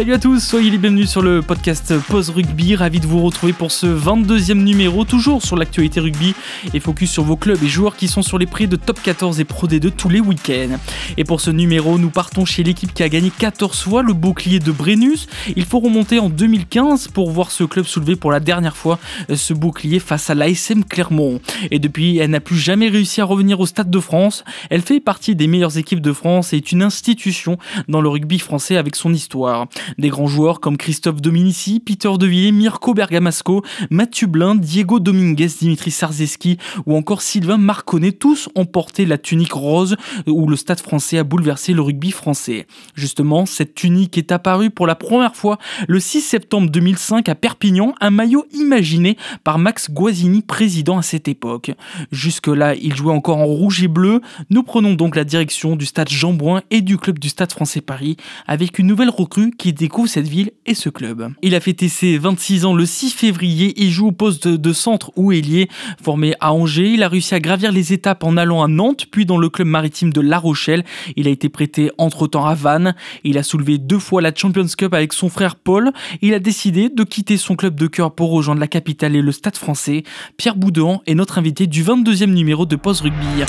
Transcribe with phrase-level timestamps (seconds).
[0.00, 2.74] Salut à tous, soyez les bienvenus sur le podcast Pause Rugby.
[2.74, 6.34] Ravi de vous retrouver pour ce 22e numéro, toujours sur l'actualité rugby
[6.72, 9.40] et focus sur vos clubs et joueurs qui sont sur les prix de top 14
[9.40, 10.78] et Pro D2 tous les week-ends.
[11.18, 14.58] Et pour ce numéro, nous partons chez l'équipe qui a gagné 14 fois le bouclier
[14.58, 15.28] de Brennus.
[15.54, 18.98] Il faut remonter en 2015 pour voir ce club soulever pour la dernière fois
[19.28, 21.42] ce bouclier face à l'ASM Clermont.
[21.70, 24.44] Et depuis, elle n'a plus jamais réussi à revenir au Stade de France.
[24.70, 28.38] Elle fait partie des meilleures équipes de France et est une institution dans le rugby
[28.38, 29.66] français avec son histoire.
[29.98, 35.90] Des grands joueurs comme Christophe Dominici, Peter Devilliers, Mirko Bergamasco, Mathieu Blin, Diego Dominguez, Dimitri
[35.90, 41.18] Sarzeski ou encore Sylvain Marconnet, tous ont porté la tunique rose où le stade français
[41.18, 42.66] a bouleversé le rugby français.
[42.94, 47.94] Justement, cette tunique est apparue pour la première fois le 6 septembre 2005 à Perpignan,
[48.00, 51.72] un maillot imaginé par Max Guazzini, président à cette époque.
[52.12, 54.20] Jusque-là, il jouait encore en rouge et bleu.
[54.50, 57.80] Nous prenons donc la direction du stade Jean Bouin et du club du stade français
[57.80, 58.16] Paris
[58.46, 61.32] avec une nouvelle recrue qui découvre cette ville et ce club.
[61.42, 65.12] Il a fêté ses 26 ans le 6 février et joue au poste de centre
[65.16, 65.68] ou ailier.
[66.02, 69.26] Formé à Angers, il a réussi à gravir les étapes en allant à Nantes, puis
[69.26, 70.84] dans le club maritime de La Rochelle.
[71.16, 72.94] Il a été prêté entre-temps à Vannes.
[73.24, 75.90] Il a soulevé deux fois la Champions Cup avec son frère Paul.
[76.22, 79.32] Il a décidé de quitter son club de cœur pour rejoindre la capitale et le
[79.32, 80.04] stade français.
[80.36, 83.44] Pierre Boudouan est notre invité du 22e numéro de Post Rugby.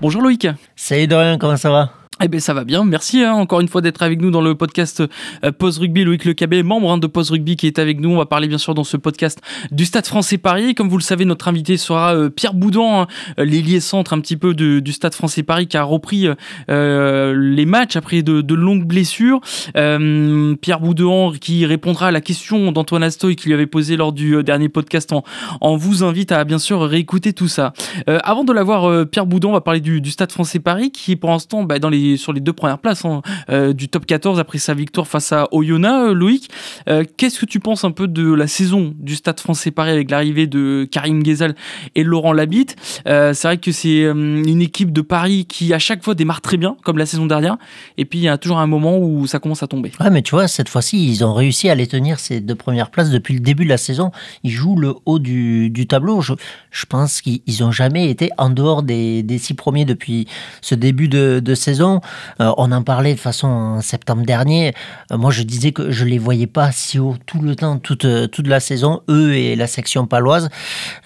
[0.00, 0.46] Bonjour Loïc.
[0.74, 2.05] Salut Dorian, comment ça va?
[2.22, 4.54] Eh bien ça va bien, merci hein, encore une fois d'être avec nous dans le
[4.54, 5.02] podcast
[5.44, 6.02] euh, Pause Rugby.
[6.02, 8.10] Loïc Le Cabet, membre hein, de Pause Rugby qui est avec nous.
[8.10, 10.74] On va parler bien sûr dans ce podcast du Stade français Paris.
[10.74, 13.06] Comme vous le savez, notre invité sera euh, Pierre Boudon, hein,
[13.36, 16.26] l'ailier centre un petit peu de, du Stade français Paris qui a repris
[16.70, 19.40] euh, les matchs après de, de longues blessures.
[19.76, 24.14] Euh, Pierre Boudon qui répondra à la question d'Antoine Astoy qui lui avait posé lors
[24.14, 25.12] du dernier podcast.
[25.12, 25.22] On,
[25.60, 27.74] on vous invite à bien sûr réécouter tout ça.
[28.08, 31.12] Euh, avant de l'avoir, Pierre Boudon, on va parler du, du Stade français Paris qui
[31.12, 34.06] est pour l'instant bah, dans les sur les deux premières places hein, euh, du top
[34.06, 35.86] 14 après sa victoire face à Oyonnax.
[35.96, 36.48] Euh, Loïc,
[36.88, 40.10] euh, qu'est-ce que tu penses un peu de la saison du Stade français Paris avec
[40.10, 41.54] l'arrivée de Karim Ghezal
[41.94, 42.76] et Laurent Labitte?
[43.04, 46.76] C'est vrai que c'est une équipe de Paris qui à chaque fois démarre très bien,
[46.84, 47.56] comme la saison dernière,
[47.96, 49.92] et puis il y a toujours un moment où ça commence à tomber.
[50.00, 52.90] Ouais, mais tu vois, cette fois-ci, ils ont réussi à les tenir ces deux premières
[52.90, 54.10] places depuis le début de la saison.
[54.44, 56.20] Ils jouent le haut du, tableau.
[56.20, 60.26] Je, pense qu'ils n'ont jamais été en dehors des, six premiers depuis
[60.60, 61.95] ce début de saison.
[62.40, 64.74] Euh, on en parlait de façon en septembre dernier.
[65.12, 68.04] Euh, moi, je disais que je les voyais pas si haut tout le temps, toute,
[68.04, 70.48] euh, toute la saison, eux et la section paloise.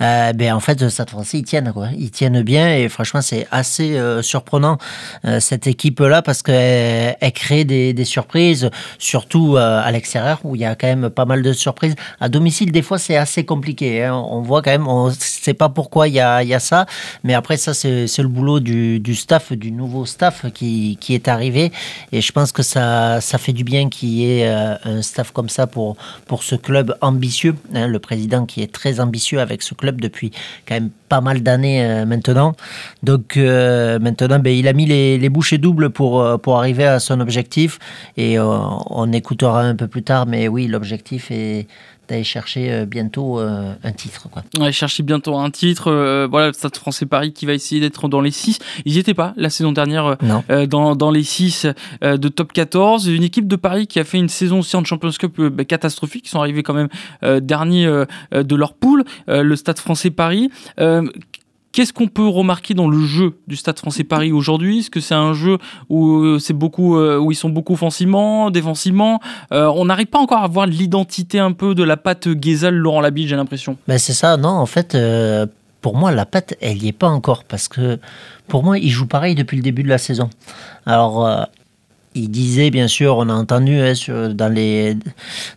[0.01, 1.89] Ben, en fait, cette fois-ci, ils tiennent, quoi.
[1.97, 4.79] Ils tiennent bien et franchement, c'est assez surprenant,
[5.39, 10.75] cette équipe-là, parce qu'elle elle crée des, surprises, surtout à l'extérieur, où il y a
[10.75, 11.95] quand même pas mal de surprises.
[12.21, 14.05] À domicile, des fois, c'est assez compliqué.
[14.05, 14.15] Hein.
[14.15, 16.87] On voit quand même, on sait pas pourquoi il y a, y a ça,
[17.25, 21.73] mais après, ça, c'est le boulot du staff, du nouveau staff qui, qui est arrivé.
[22.13, 25.31] Et je pense que ça, ça fait du bien qu'il y ait euh, un staff
[25.33, 25.97] comme ça pour,
[26.27, 27.55] pour ce club ambitieux.
[27.75, 30.31] Hein, le président qui est très ambitieux avec ce club depuis
[30.67, 32.55] quand même pas mal d'années euh, maintenant.
[33.03, 37.01] Donc euh, maintenant, ben, il a mis les, les bouchées doubles pour, pour arriver à
[37.01, 37.79] son objectif.
[38.17, 41.67] Et on écoutera un peu plus tard, mais oui, l'objectif est
[42.11, 44.29] d'aller chercher bientôt euh, un titre.
[44.31, 44.43] Quoi.
[44.59, 45.91] Ouais, chercher bientôt un titre.
[45.91, 48.59] Euh, voilà, le Stade français Paris qui va essayer d'être dans les 6.
[48.85, 50.17] Ils n'y étaient pas la saison dernière
[50.51, 51.67] euh, dans, dans, les 6
[52.03, 53.07] de top 14.
[53.09, 56.27] Une équipe de Paris qui a fait une saison aussi en Champions Cup bah, catastrophique.
[56.27, 56.89] Ils sont arrivés quand même
[57.41, 57.87] dernier
[58.33, 59.05] de leur poule.
[59.29, 60.51] le Stade français Paris.
[61.73, 64.81] Qu'est-ce qu'on peut remarquer dans le jeu du Stade Français Paris aujourd'hui?
[64.81, 65.59] Est-ce que c'est un jeu
[65.89, 69.21] où c'est beaucoup où ils sont beaucoup offensivement, défensivement?
[69.53, 73.01] Euh, On n'arrive pas encore à voir l'identité un peu de la patte Guézal Laurent
[73.01, 73.77] Labitte, j'ai l'impression.
[73.87, 75.47] Ben c'est ça, non En fait, euh,
[75.81, 77.99] pour moi, la patte, elle n'y est pas encore parce que
[78.49, 80.29] pour moi, il joue pareil depuis le début de la saison.
[80.87, 81.43] Alors, euh,
[82.15, 83.93] il disait, bien sûr, on a entendu hein,
[84.35, 84.95] dans, les,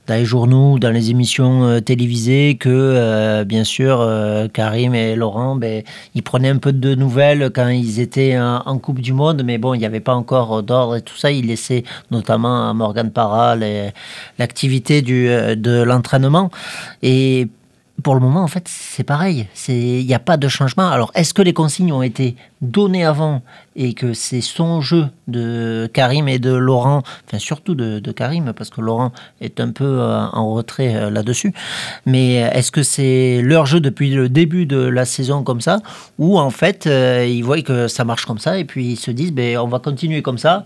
[0.08, 5.16] dans les journaux, dans les émissions euh, télévisées, que, euh, bien sûr, euh, Karim et
[5.16, 5.84] Laurent, ben,
[6.14, 9.58] ils prenaient un peu de nouvelles quand ils étaient en, en Coupe du Monde, mais
[9.58, 11.32] bon, il n'y avait pas encore d'ordre et tout ça.
[11.32, 13.56] Ils laissaient notamment à Morgan Parra
[14.38, 16.52] l'activité de l'entraînement.
[17.02, 17.48] Et
[18.02, 19.48] pour le moment, en fait, c'est pareil.
[19.68, 20.90] Il n'y a pas de changement.
[20.90, 23.42] Alors, est-ce que les consignes ont été donné avant
[23.76, 28.70] et que c'est son jeu de Karim et de Laurent, enfin surtout de, Karim, parce
[28.70, 29.12] que Laurent
[29.42, 31.54] est un peu euh, en retrait euh, là-dessus,
[32.06, 35.80] mais est-ce que c'est leur jeu depuis le début de la saison comme ça,
[36.20, 39.12] ou en fait euh, ils voient que ça marche comme ça et puis ils se
[39.12, 40.66] disent ben, on va continuer comme ça,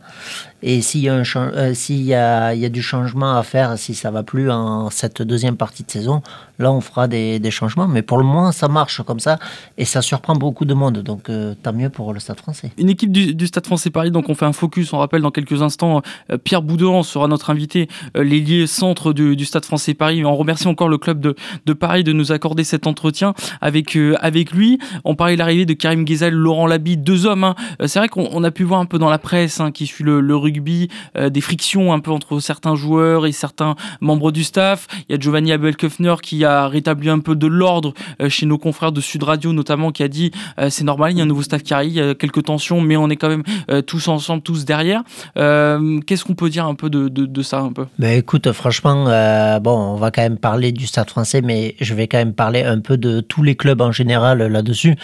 [0.63, 5.21] et s'il y, a euh, du changement à faire, si ça va plus en cette
[5.21, 6.23] deuxième partie de saison,
[6.57, 9.37] là on fera des, des changements, mais pour le moment ça marche comme ça
[9.77, 12.71] et ça surprend beaucoup de monde, donc euh, tant mieux pour le Stade français.
[12.77, 15.61] Une équipe du, Stade français Paris, donc on fait un focus, on rappelle dans quelques
[15.61, 16.01] instants,
[16.31, 20.25] euh, Pierre Boudouan sera notre invité, euh, l'ailier centre du, Stade français Paris.
[20.25, 24.51] On remercie encore le club de, Paris de nous accorder cet entretien avec, euh, avec
[24.51, 24.79] lui.
[25.03, 27.43] On parlait de l'arrivée de Karim Ghezal, Laurent Labi, deux hommes.
[27.43, 27.55] hein.
[27.85, 30.03] C'est vrai qu'on on a pu voir un peu dans la presse hein, qui suit
[30.03, 30.89] le, rugby,
[31.19, 34.87] des frictions un peu entre certains joueurs et certains membres du staff.
[35.07, 37.93] Il y a Giovanni Abelköffner qui a rétabli un peu de l'ordre
[38.27, 40.31] chez nos confrères de Sud Radio notamment, qui a dit
[40.69, 42.97] c'est normal, il y a un nouveau staff qui il y a quelques tensions, mais
[42.97, 45.03] on est quand même euh, tous ensemble, tous derrière.
[45.37, 47.85] Euh, Qu'est-ce qu'on peut dire un peu de, de, ça un peu?
[47.99, 51.93] Ben écoute, franchement, euh, bon, on va quand même parler du Stade français, mais je
[51.93, 54.95] vais quand même parler un peu de tous les clubs en général là-dessus.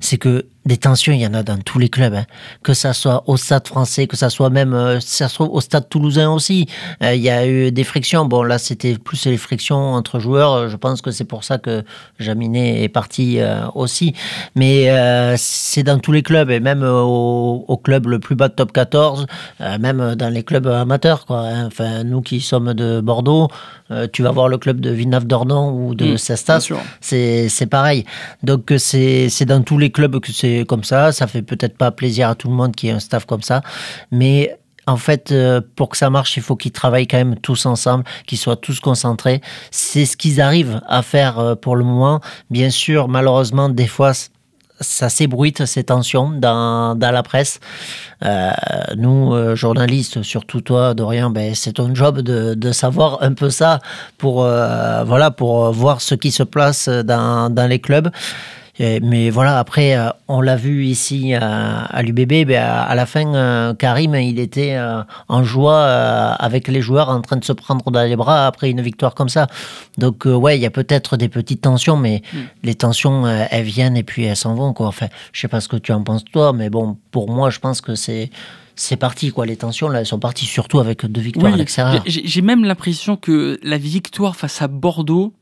[0.00, 2.24] C'est que des tensions, il y en a dans tous les clubs, hein.
[2.62, 5.88] que ça soit au Stade français, que ça soit même euh, ça soit au Stade
[5.88, 6.68] toulousain aussi.
[7.02, 8.24] Euh, Il y a eu des frictions.
[8.24, 10.68] Bon, là, c'était plus les frictions entre joueurs.
[10.68, 11.82] Je pense que c'est pour ça que
[12.20, 14.14] Jaminet est parti euh, aussi.
[14.54, 18.48] Mais euh, c'est dans tous les clubs, et même au, au club le plus bas
[18.48, 19.26] de top 14,
[19.60, 21.26] euh, même dans les clubs amateurs.
[21.26, 21.66] Quoi, hein.
[21.66, 23.48] Enfin, nous qui sommes de Bordeaux,
[24.12, 26.68] tu vas voir le club de Villeneuve-d'Ornon ou de Mmh, Cestas,
[27.00, 28.04] c'est pareil.
[28.42, 31.12] Donc c'est dans tous les clubs que c'est comme ça.
[31.12, 33.62] Ça fait peut-être pas plaisir à tout le monde qui ait un staff comme ça,
[34.10, 34.56] mais
[34.86, 38.04] en fait, euh, pour que ça marche, il faut qu'ils travaillent quand même tous ensemble,
[38.26, 39.40] qu'ils soient tous concentrés.
[39.70, 42.20] C'est ce qu'ils arrivent à faire euh, pour le moment.
[42.50, 44.12] Bien sûr, malheureusement, des fois,
[44.80, 47.60] ça s'ébruite ces tensions dans, la presse.
[48.24, 48.50] Euh,
[48.96, 53.78] nous, journalistes, surtout toi, Dorian, ben, c'est ton job de, savoir un peu ça
[54.18, 58.10] pour, voilà, pour voir ce qui se place dans, dans les clubs.
[58.78, 62.94] Et- mais voilà, après, euh, on l'a vu ici à, à l'UBB, ben, à, à
[62.94, 67.36] la fin, euh, Karim, il était euh, en joie euh, avec les joueurs en train
[67.36, 69.46] de se prendre dans les bras après une victoire comme ça.
[69.98, 72.22] Donc, euh, ouais, il y a peut-être des petites tensions, mais
[72.62, 74.72] les tensions, euh, elles viennent et puis elles s'en vont.
[74.72, 74.86] Quoi.
[74.86, 77.58] Enfin, je sais pas ce que tu en penses toi, mais bon, pour moi, je
[77.58, 78.30] pense que c'est.
[78.74, 79.44] C'est parti, quoi.
[79.44, 82.02] Les tensions, là, elles sont parties surtout avec deux victoires à l'extérieur.
[82.06, 85.34] j'ai j'ai même l'impression que la victoire face à Bordeaux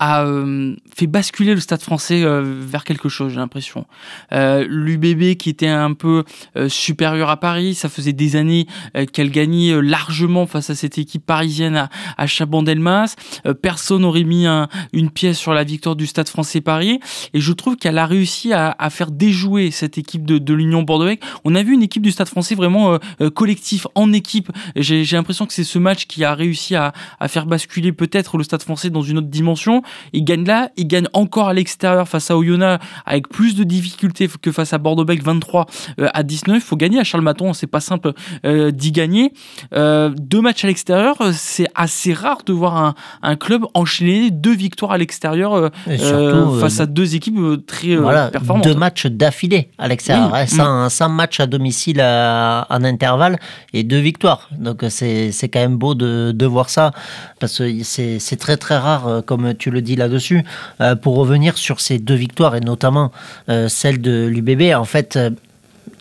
[0.00, 3.86] a euh, fait basculer le stade français euh, vers quelque chose, j'ai l'impression.
[4.32, 6.24] Euh, L'UBB qui était un peu
[6.56, 8.66] euh, supérieur à Paris, ça faisait des années
[8.96, 13.16] euh, qu'elle gagnait euh, largement face à cette équipe parisienne à, à Chabandelmas.
[13.62, 17.00] Personne n'aurait mis un- une pièce sur la victoire du stade français Paris.
[17.34, 20.82] Et je trouve qu'elle a réussi à, à faire déjouer cette équipe de, de l'Union
[20.82, 21.08] bordeaux
[21.44, 22.98] On a vu une équipe du stade français vraiment
[23.34, 24.50] collectif, en équipe.
[24.76, 28.44] J'ai l'impression que c'est ce match qui a réussi à, à faire basculer peut-être le
[28.44, 29.82] stade français dans une autre dimension.
[30.12, 34.28] Il gagne là, il gagne encore à l'extérieur face à Oyonnax avec plus de difficultés
[34.40, 35.66] que face à Bordeaux-Bègles 23
[36.00, 36.56] euh, à 19.
[36.56, 38.12] Il faut gagner à Charles-Maton, c'est pas simple
[38.44, 39.32] euh, d'y gagner.
[39.74, 44.54] Euh, deux matchs à l'extérieur, c'est assez rare de voir un, un club enchaîner deux
[44.54, 48.64] victoires à l'extérieur surtout, face à deux équipes très voilà, performantes.
[48.64, 50.38] deux matchs d'affilée à l'extérieur, Oui.
[50.40, 53.38] hein, sans, sans match à domicile à- en intervalle
[53.72, 54.48] et deux victoires.
[54.58, 56.92] Donc c'est quand même beau de, de voir ça,
[57.40, 60.44] parce que c'est très très rare, comme tu le dis là-dessus.
[60.80, 63.10] Euh, pour revenir sur ces deux victoires, et notamment
[63.48, 65.16] euh, celle de l'UBB, en fait...
[65.16, 65.30] euh,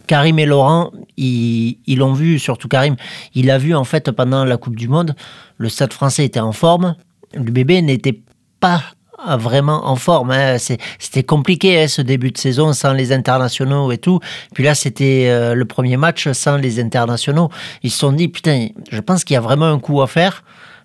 [0.05, 2.96] Karim et Laurent, ils l'ont vu, surtout Karim,
[3.36, 5.17] il a vu en fait pendant la Coupe du Monde,
[5.57, 6.96] le stade français était en forme,
[7.34, 8.17] l'UBB n'était
[8.62, 8.81] pas
[9.38, 10.31] vraiment en forme.
[10.31, 10.55] hein.
[10.60, 14.22] C'était compliqué hein, ce début de saison sans les internationaux et tout.
[14.53, 17.50] Puis là, c'était le premier match sans les internationaux.
[17.84, 20.41] Ils se sont dit, putain, je pense qu'il y a vraiment un coup à faire.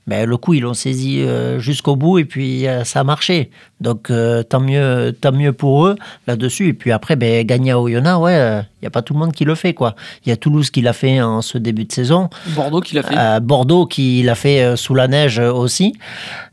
[0.08, 3.50] Ben, le coup, ils l'ont saisi euh, jusqu'au bout et puis euh, ça a marché.
[3.80, 6.68] Donc, euh, tant, mieux, tant mieux pour eux là-dessus.
[6.68, 9.32] Et puis après, ben, gagner à Oyonnax, ouais, il n'y a pas tout le monde
[9.32, 9.74] qui le fait.
[9.74, 9.94] quoi.
[10.26, 12.30] Il y a Toulouse qui l'a fait en ce début de saison.
[12.48, 13.14] Bordeaux qui l'a fait.
[13.16, 15.94] Euh, Bordeaux qui l'a fait sous la neige aussi.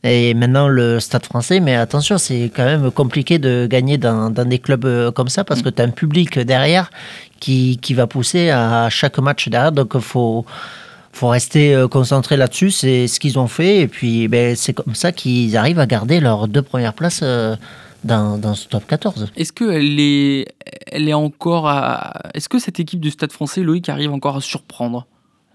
[0.03, 1.59] Et maintenant le Stade français.
[1.59, 5.63] Mais attention, c'est quand même compliqué de gagner dans, dans des clubs comme ça parce
[5.63, 6.91] que tu as un public derrière
[7.39, 9.71] qui, qui va pousser à chaque match derrière.
[9.71, 10.45] Donc il faut,
[11.19, 12.71] faut rester euh, concentré là-dessus.
[12.71, 13.77] C'est ce qu'ils ont fait.
[13.81, 17.55] Et puis ben, c'est comme ça qu'ils arrivent à garder leurs deux premières places euh,
[18.03, 19.27] dans, dans ce top 14.
[19.35, 20.47] Est-ce qu'elle est,
[20.91, 22.13] elle est encore à...
[22.33, 25.05] Est-ce que cette équipe du Stade français, Loïc, arrive encore à surprendre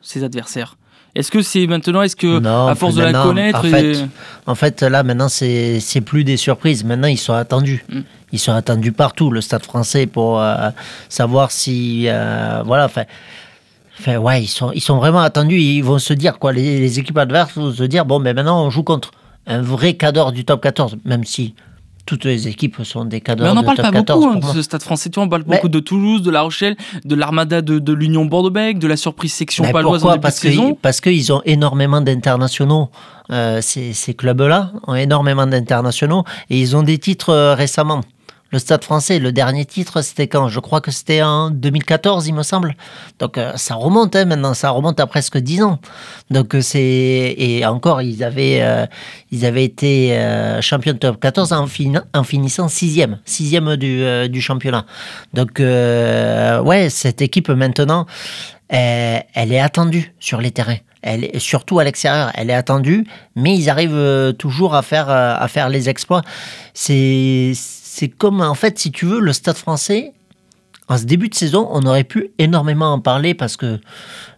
[0.02, 0.76] ses adversaires?
[1.14, 4.04] Est-ce que c'est maintenant, est-ce que Non, à force de la connaître, en et- fait,
[4.46, 6.82] En fait, là, maintenant, c'est c'est plus des surprises.
[6.84, 7.84] Maintenant, ils sont attendus.
[7.88, 8.00] Mm.
[8.32, 10.70] Ils sont attendus partout, le Stade français, pour euh,
[11.08, 12.06] savoir si.
[12.08, 13.04] euh, voilà, enfin.
[13.98, 15.60] Enfin, ouais, ils sont, ils sont vraiment attendus.
[15.60, 18.64] Ils vont se dire, quoi, les, les équipes adverses vont se dire, bon, mais maintenant,
[18.64, 19.12] on joue contre
[19.46, 21.54] un vrai cadre du top 14, même si
[22.06, 24.20] toutes les équipes sont des cadres Mais on n'en parle top pas 14.
[24.20, 24.52] beaucoup hein, de moi.
[24.54, 25.08] ce stade français.
[25.10, 27.92] Tu vois, on parle Mais- beaucoup de Toulouse, de La Rochelle, de l'Armada de, de
[27.94, 30.80] l'Union Bordeaux-Bègles, de la surprise section paloise en pourquoi début parce de que.
[30.82, 32.90] Parce qu'ils ont énormément d'internationaux.
[33.30, 38.02] Euh, ces ces clubs-là ont énormément d'internationaux et ils ont des titres euh, récemment.
[38.54, 40.48] Le Stade français, le dernier titre, c'était quand?
[40.48, 42.76] Je crois que c'était en 2014, il me semble.
[43.18, 45.80] Donc euh, ça remonte hein, maintenant, ça remonte à presque 10 ans.
[46.30, 48.86] Donc euh, c'est et encore ils avaient euh,
[49.32, 54.28] ils avaient été euh, champions de top 14 en, fin- en finissant sixième, sixième du,
[54.28, 54.86] du championnat.
[55.32, 58.06] Donc ouais, cette équipe maintenant,
[58.68, 60.78] elle, elle est attendue sur les terrains.
[61.02, 65.48] Elle est, surtout à l'extérieur, elle est attendue, mais ils arrivent toujours à faire à
[65.48, 66.22] faire les exploits.
[66.72, 67.52] C'est
[67.94, 70.12] c'est comme en fait, si tu veux, le Stade Français.
[70.88, 73.78] En ce début de saison, on aurait pu énormément en parler parce que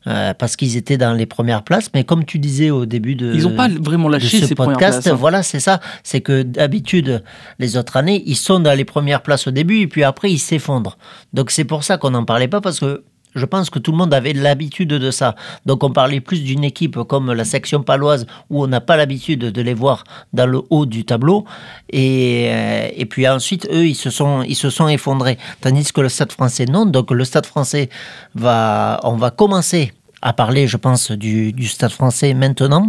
[0.06, 1.90] euh, parce qu'ils étaient dans les premières places.
[1.94, 5.02] Mais comme tu disais au début de Ils n'ont pas vraiment lâché ce ces podcast,
[5.02, 5.06] places.
[5.08, 5.16] hein.
[5.16, 5.80] voilà, c'est ça.
[6.04, 7.24] C'est que d'habitude,
[7.58, 10.38] les autres années, ils sont dans les premières places au début et puis après, ils
[10.38, 10.98] s'effondrent.
[11.32, 13.02] Donc c'est pour ça qu'on n'en parlait pas parce que
[13.36, 15.34] je pense que tout le monde avait l'habitude de ça.
[15.64, 19.40] Donc on parlait plus d'une équipe comme la section paloise où on n'a pas l'habitude
[19.40, 21.44] de les voir dans le haut du tableau.
[21.90, 25.38] Et, euh, puis ensuite, eux, ils se, sont, ils se sont effondrés.
[25.60, 26.86] Tandis que le Stade français, non.
[26.86, 27.88] Donc le Stade français,
[28.34, 32.88] va, on va commencer à parler, je pense, du, du Stade français maintenant,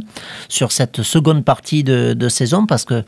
[0.50, 3.04] sur cette seconde partie de, de saison, parce que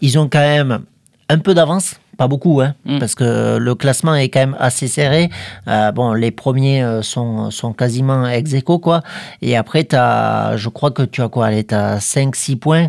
[0.00, 0.80] ils ont quand même
[1.28, 2.98] un peu d'avance, pas beaucoup, hein, Mm.
[2.98, 5.30] parce que le classement est quand même assez serré.
[5.68, 9.02] Euh, bon, les premiers euh, sont, sont quasiment ex aequo, quoi.
[9.42, 11.46] Et après, as, je crois que tu as quoi?
[11.46, 12.86] Allez, tu as 5-6 points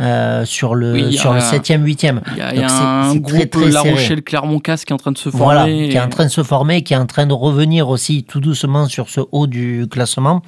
[0.00, 2.20] euh, sur le, Oui, il y a sur le un- 7e, 8e.
[2.32, 3.80] Il y a, y un groupe très, La.
[3.82, 5.44] Rochelle Clermont-Casse qui est en train de se former.
[5.44, 8.24] Voilà, qui est en train de se former, qui est en train de revenir aussi
[8.24, 10.42] tout doucement sur ce haut du classement.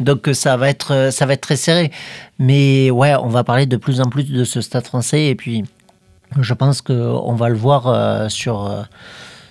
[0.00, 1.92] Donc ça va être, ça va être très serré.
[2.40, 5.62] Mais ouais, on va parler de plus en plus de ce stade français et puis
[6.38, 8.82] je pense qu'on va le voir euh, sur, euh,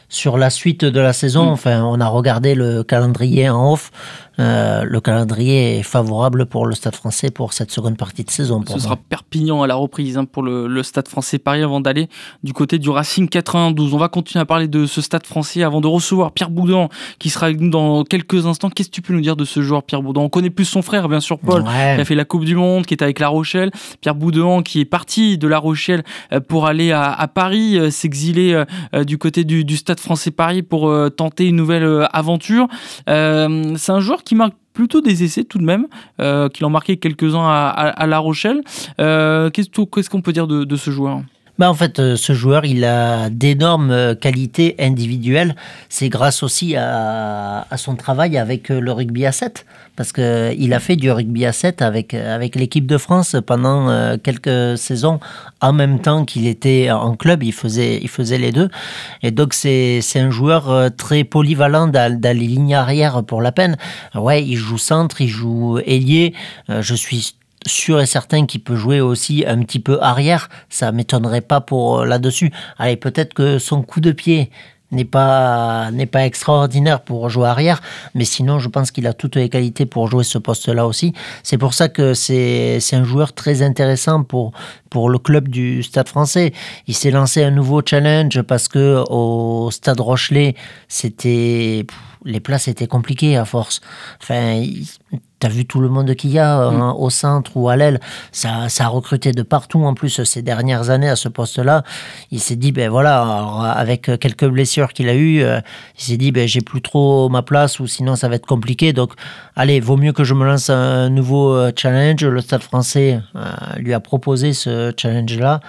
[0.08, 1.46] sur la suite de la saison.
[1.46, 1.54] Mm.
[1.54, 3.92] Enfin, on a regardé le calendrier en off.
[4.40, 8.64] Euh, le calendrier est favorable pour le stade français pour cette seconde partie de saison.
[8.68, 12.08] Ce sera Perpignan à la reprise hein, pour le, le stade français Paris avant d'aller
[12.44, 13.94] du côté du Racing 92.
[13.94, 16.88] On va continuer à parler de ce stade français avant de recevoir Pierre Boudin
[17.20, 18.70] qui sera avec nous dans quelques instants.
[18.70, 20.22] Qu'est-ce que tu peux nous dire de ce joueur Pierre Boudin?
[20.22, 21.96] On connaît plus son frère bien sûr Paul Ouais.
[21.96, 23.72] qui a fait la Coupe du Monde, qui est avec La Rochelle.
[24.02, 27.90] Pierre Boudin qui est parti de La Rochelle euh, pour aller à, à Paris, euh,
[27.92, 32.68] s'exiler euh, du côté du, du Stade français Paris pour tenter une nouvelle aventure.
[33.08, 35.88] C'est un joueur qui marque plutôt des essais tout de même,
[36.22, 38.62] euh, qu'il en marqué quelques-uns à, La Rochelle.
[39.00, 41.22] Euh, Qu'est-ce qu'on peut dire de ce joueur?
[41.60, 45.58] Bah en fait, euh, ce joueur, il a d'énormes euh, qualités individuelles.
[45.90, 49.66] C'est grâce aussi à, son travail avec euh, le rugby à 7.
[49.98, 54.78] Parce qu'il a fait du rugby à 7 avec, avec l'équipe de France pendant quelques
[54.78, 55.20] saisons.
[55.60, 58.70] En même temps qu'il était en club, il faisait, il faisait les deux.
[59.24, 63.76] Et donc, c'est un joueur très polyvalent dans, dans les lignes arrière pour la peine.
[64.16, 66.34] Ouais, il joue centre, il joue ailier.
[66.70, 67.34] Je suis
[67.66, 70.50] sûr et certain qu'il peut jouer aussi un petit peu arrière.
[70.70, 72.52] Ça m'étonnerait pas pour euh, là-dessus.
[72.78, 74.50] Allez, peut-être que son coup de pied
[74.92, 77.82] n'est pas n'est pas extraordinaire pour jouer arrière,
[78.16, 81.14] mais sinon je pense qu'il a toutes les qualités pour jouer ce poste-là aussi.
[81.44, 84.52] C'est pour ça que c'est un joueur très intéressant pour
[84.90, 86.54] pour le club du Stade Français.
[86.88, 90.56] Il s'est lancé un nouveau challenge parce que au Stade Rochelet,
[90.88, 91.86] c'était
[92.26, 93.82] les places étaient compliquées à force.
[94.22, 94.64] Enfin,
[95.40, 98.00] il- T'as vu tout le monde qu'il y a hein, au centre ou à l'aile.
[98.34, 101.84] Ça, ça a recruté de partout en plus ces dernières années à ce poste-là.
[102.32, 105.62] Il s'est dit, ben voilà, alors, avec quelques blessures qu'il a eues, euh,
[105.98, 108.92] il s'est dit, ben j'ai plus trop ma place ou sinon ça va être compliqué.
[108.92, 109.14] Donc,
[109.56, 112.24] allez, vaut mieux que je me lance un nouveau euh, challenge.
[112.26, 113.40] Le Stade français euh,
[113.78, 115.62] lui a proposé ce challenge-là.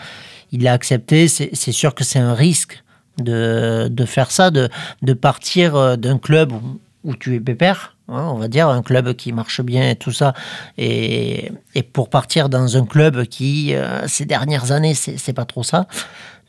[0.51, 1.29] Il l'a accepté.
[1.29, 2.83] C'est sûr que c'est un risque
[3.19, 4.69] de, de faire ça, de,
[5.03, 9.33] de partir d'un club où, où tu es pépère, on va dire, un club qui
[9.33, 10.35] marche bien et tout ça,
[10.79, 15.63] et, et pour partir dans un club qui, euh, ces dernières années, c'est pas trop
[15.63, 15.87] ça.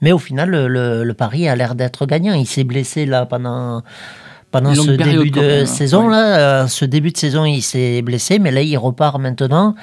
[0.01, 2.33] Mais au final, le, le, le pari a l'air d'être gagnant.
[2.33, 3.83] Il s'est blessé là pendant
[4.49, 5.65] pendant ce début même, de hein.
[5.65, 6.11] saison Ouais.
[6.11, 9.75] là, euh, ce début de saison, il s'est blessé, mais là il repart maintenant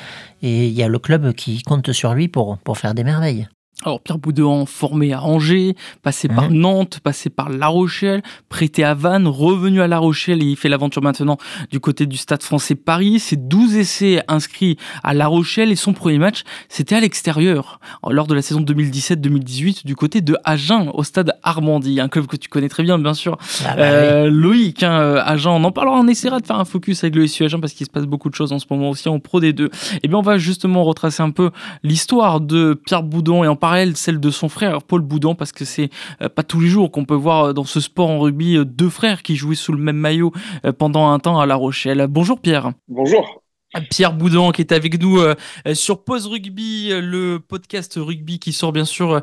[0.43, 3.49] et il y a le club qui compte sur lui pour pour faire des merveilles.
[3.85, 6.59] Alors Pierre Boudouin formé à Angers, passé par Mhm.
[6.59, 10.69] Nantes, passé par La Rochelle, prêté à Vannes, revenu à La Rochelle et il fait
[10.69, 11.39] l'aventure maintenant
[11.71, 13.21] du côté du Stade français Paris.
[13.21, 17.79] C'est 12 essais inscrits à La Rochelle et son premier match, c'était à l'extérieur,
[18.11, 22.37] lors de la saison 2017-2018 du côté de Agen au Stade Armandie, un club que
[22.37, 23.39] tu connais très bien bien sûr.
[23.65, 23.83] Ah bah oui.
[23.85, 27.15] Euh, Loïc, hein, euh, Agen, on en parlera, on essaiera de faire un focus avec
[27.15, 29.21] le SU Agen parce qu'il se passe beaucoup de choses en ce moment aussi en
[29.21, 29.71] Pro D2.
[30.03, 31.53] Et bien on va justement retracer un peu
[31.85, 33.55] l'histoire de Pierre Boudon et en
[33.95, 35.91] celle de son frère Paul Boudon parce que c'est
[36.23, 38.65] euh, pas tous les jours qu'on peut voir euh, dans ce sport en rugby euh,
[38.65, 40.33] deux frères qui jouaient sous le même maillot
[40.79, 42.07] pendant un temps à La Rochelle.
[42.09, 42.73] Bonjour Pierre.
[42.89, 43.43] Bonjour.
[43.91, 45.35] Pierre Boudon qui est avec nous euh,
[45.67, 49.21] euh, sur Pause Rugby, euh, le podcast rugby qui sort bien sûr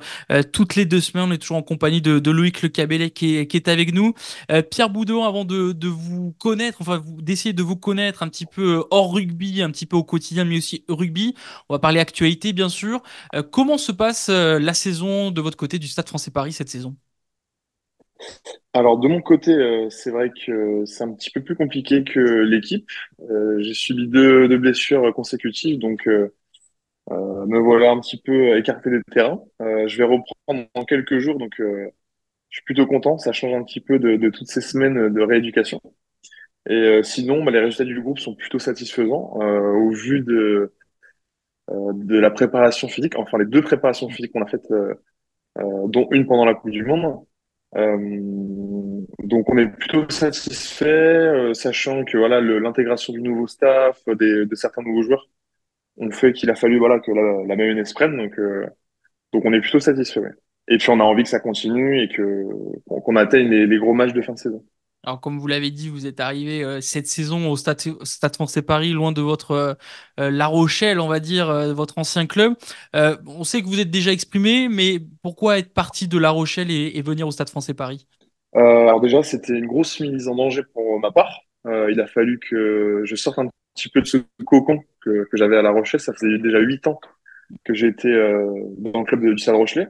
[0.54, 1.30] toutes les deux semaines.
[1.30, 4.14] On est toujours en compagnie de, de Loïc Le Cabellet qui est, avec nous.
[4.70, 8.84] Pierre Boudon, avant de, de vous connaître, enfin d'essayer de vous connaître un petit peu
[8.92, 11.36] hors rugby, un petit peu au quotidien, mais aussi rugby,
[11.70, 13.02] on va parler actualité bien sûr.
[13.52, 16.96] Comment se passe la saison de votre côté du Stade Français Paris cette saison?
[18.74, 22.20] Alors de mon côté, euh, c'est vrai que c'est un petit peu plus compliqué que
[22.20, 22.90] l'équipe.
[23.30, 26.30] Euh, j'ai subi deux, blessures consécutives, donc euh,
[27.10, 29.42] me voilà un petit peu écarté des terrains.
[29.60, 31.90] Je vais reprendre dans quelques jours, donc je
[32.50, 33.18] suis plutôt content.
[33.18, 35.82] Ça change un petit peu de, toutes ces semaines de rééducation.
[36.70, 40.74] Et sinon, bah, les résultats du groupe sont plutôt satisfaisants au vu de
[41.70, 43.18] la préparation physique.
[43.18, 44.68] Enfin, les deux préparations physiques qu'on a faites,
[45.58, 47.26] dont une pendant la Coupe du Monde.
[47.76, 47.98] Euh,
[49.20, 54.56] donc on est plutôt satisfait, euh, sachant que voilà l'intégration du nouveau staff, des, de
[54.56, 55.28] certains nouveaux joueurs,
[55.98, 58.18] ont fait qu'il a fallu voilà que la, la mayonnaise prenne.
[58.18, 58.68] Donc euh,
[59.34, 60.22] donc on est plutôt satisfait.
[60.22, 60.32] ouais.
[60.70, 62.44] Et puis on a envie que ça continue et que
[62.88, 64.66] qu'on qu'on atteigne les, les gros matchs de fin de saison.
[65.06, 67.80] Alors, comme vous l'avez dit, vous êtes arrivé euh, cette saison au Stade,
[68.34, 69.74] Français Paris, loin de votre euh,
[70.20, 72.56] euh, La Rochelle, on va dire, votre ancien club.
[72.94, 77.02] On sait que vous êtes déjà exprimé, mais pourquoi être parti de La Rochelle et,
[77.04, 78.08] venir au Stade Français Paris?
[78.54, 81.42] Alors déjà c'était une grosse mise en danger pour ma part.
[81.66, 85.62] Il a fallu que je sorte un petit peu de ce cocon que, j'avais à
[85.62, 86.00] La Rochelle.
[86.00, 87.00] Ça faisait déjà huit ans
[87.64, 88.14] que j'étais
[88.78, 89.88] dans le club de, du Stade Rochelet.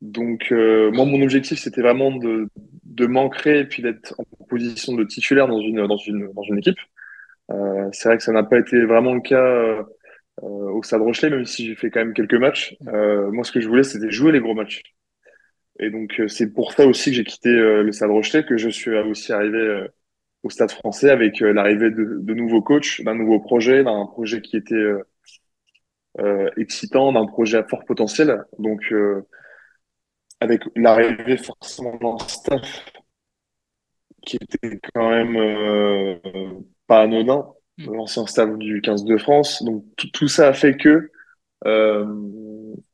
[0.00, 2.48] Donc, moi, mon objectif, c'était vraiment de,
[2.84, 6.58] de m'ancrer et puis d'être en position de titulaire dans une, dans une, dans une
[6.58, 6.78] équipe.
[7.50, 9.82] Euh, c'est vrai que ça n'a pas été vraiment le cas euh,
[10.42, 12.76] au Stade Rochelet, même si j'ai fait quand même quelques matchs.
[12.88, 14.82] Euh, moi, ce que je voulais, c'était jouer les gros matchs.
[15.78, 18.94] Et donc, c'est pour ça aussi que j'ai quitté le Stade Rochelet, que je suis
[18.98, 19.86] aussi arrivé
[20.42, 24.58] au Stade français avec l'arrivée de, de nouveaux coachs, d'un nouveau projet, d'un projet qui
[24.58, 24.92] était
[26.58, 28.44] excitant, d'un projet à fort potentiel.
[28.58, 28.92] Donc,
[30.40, 32.84] avec l'arrivée forcément d'un staff
[34.26, 36.16] qui était quand même euh,
[36.86, 37.46] pas anodin,
[37.78, 37.90] Mm.
[37.92, 39.62] l'ancien staff du 15 de France.
[39.62, 41.10] Donc tout, ça a fait que
[41.66, 42.06] euh,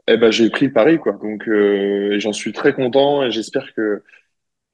[0.08, 1.12] eh ben, j'ai pris Paris, quoi.
[1.14, 4.02] Donc euh, et j'en suis très content et j'espère que,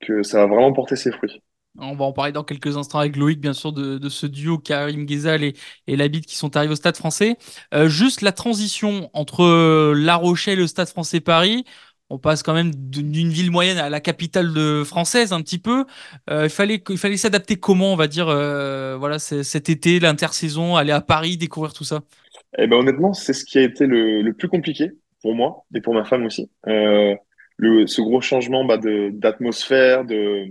[0.01, 1.43] que ça va vraiment porter ses fruits.
[1.79, 4.59] On va en parler dans quelques instants avec Loïc, bien sûr, de, de ce duo
[4.59, 5.55] Karim Ghezal et,
[5.87, 7.39] et Labid qui sont arrivés au Stade français.
[7.87, 11.65] Juste la transition entre La Rochelle et le Stade français Paris.
[12.13, 15.87] On passe quand même d'une ville moyenne à la capitale de, française un petit peu.
[16.29, 20.77] Euh, il fallait, il fallait s'adapter comment, on va dire, euh, voilà, cet été, l'intersaison,
[20.77, 22.03] aller à Paris, découvrir tout ça?
[22.59, 24.91] Eh ben honnêtement, c'est ce qui a été le, le plus compliqué
[25.23, 26.51] pour moi et pour ma femme aussi.
[26.67, 27.15] Euh,
[27.57, 30.45] le, ce gros changement bah, de d'atmosphère, de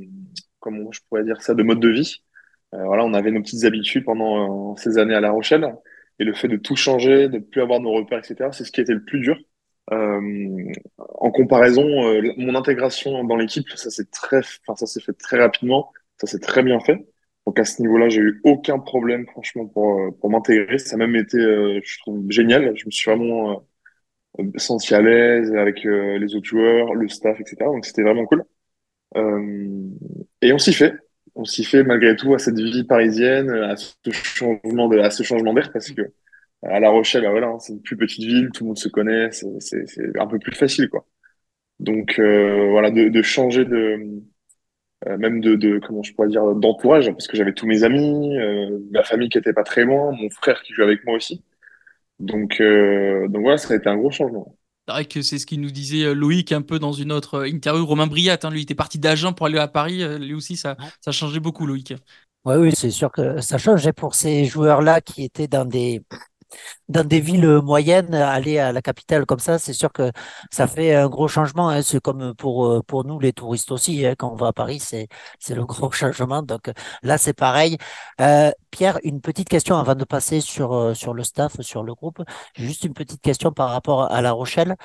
[0.60, 2.24] comment je pourrais dire ça, de mode de vie.
[2.72, 5.76] Voilà, on avait nos petites habitudes pendant ces années à La Rochelle
[6.18, 8.50] et le fait de tout changer, de plus avoir nos repères, etc.
[8.52, 9.38] C'est ce qui a été le plus dur.
[9.92, 15.14] Euh, en comparaison, euh, mon intégration dans l'équipe, ça s'est très, enfin ça s'est fait
[15.14, 17.06] très rapidement, ça s'est très bien fait.
[17.46, 20.78] Donc à ce niveau-là, j'ai eu aucun problème, franchement, pour, euh, pour m'intégrer.
[20.78, 22.76] Ça a même été, je trouve, génial.
[22.78, 23.66] Je me suis vraiment
[24.58, 27.72] senti à l'aise avec euh, les autres joueurs, le staff, etc.
[27.72, 28.44] Donc c'était vraiment cool.
[29.18, 29.90] Euh,
[30.42, 30.96] et on s'y fait.
[31.36, 35.24] On s'y fait malgré tout à cette vie parisienne, à ce changement de, à ce
[35.24, 36.02] changement d'air, parce que
[36.64, 38.90] à La Rochelle, bah voilà, hein, c'est une plus petite ville, tout le monde se
[38.90, 41.06] connaît, c'est c'est- c'est un peu plus facile, quoi.
[41.80, 43.98] Donc euh, voilà, de, de changer de
[45.08, 48.38] euh, même de, de comment je pourrais dire d'entourage parce que j'avais tous mes amis
[48.38, 51.44] euh, ma famille qui était pas très loin mon frère qui joue avec moi aussi
[52.20, 54.56] donc euh, donc voilà ça a été un gros changement
[54.88, 57.36] C'est vrai que c'est ce qu'il nous disait euh, Loïc un peu dans une autre
[57.36, 57.86] euh, interview.
[57.86, 60.04] Romain Briat, hein, lui, il était parti d'Agen pour aller à Paris.
[60.20, 61.94] Lui aussi, ça, ça a changé beaucoup, Loïc.
[62.46, 63.86] Oui, oui, c'est sûr que ça change.
[63.86, 66.02] Et pour ces joueurs-là qui étaient dans des,
[66.90, 70.12] dans des villes moyennes, aller à la capitale comme ça, c'est sûr que
[70.52, 71.70] ça fait un gros changement.
[71.70, 71.82] hein.
[71.82, 74.06] C'est comme pour, euh, pour nous, les touristes aussi.
[74.06, 74.16] hein.
[74.18, 75.08] Quand on va à Paris, c'est,
[75.40, 76.42] c'est le gros changement.
[76.44, 77.78] Donc euh, là, c'est pareil.
[78.20, 81.94] Euh, Pierre, une petite question avant de passer sur, euh, sur le staff, sur le
[81.96, 82.22] groupe.
[82.56, 84.76] Juste une petite question par rapport à La Rochelle.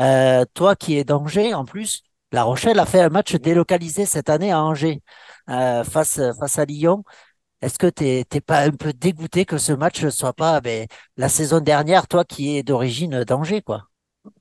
[0.00, 2.02] Euh, toi qui es d'Angers, en plus,
[2.32, 5.02] La Rochelle a fait un match délocalisé cette année à Angers
[5.50, 7.04] euh, face, face à Lyon.
[7.60, 10.86] Est-ce que t'es t'es pas un peu dégoûté que ce match ne soit pas ben,
[11.16, 13.88] la saison dernière, toi qui es d'origine d'Angers, quoi?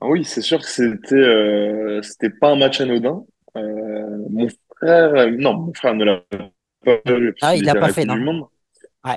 [0.01, 3.25] Ah Oui, c'est sûr que c'était euh, c'était pas un match anodin.
[3.55, 6.23] Euh, mon frère, non, mon frère ne l'a
[6.85, 8.49] pas vu Ah, il l'a pas la fait, non?
[9.03, 9.15] Ouais.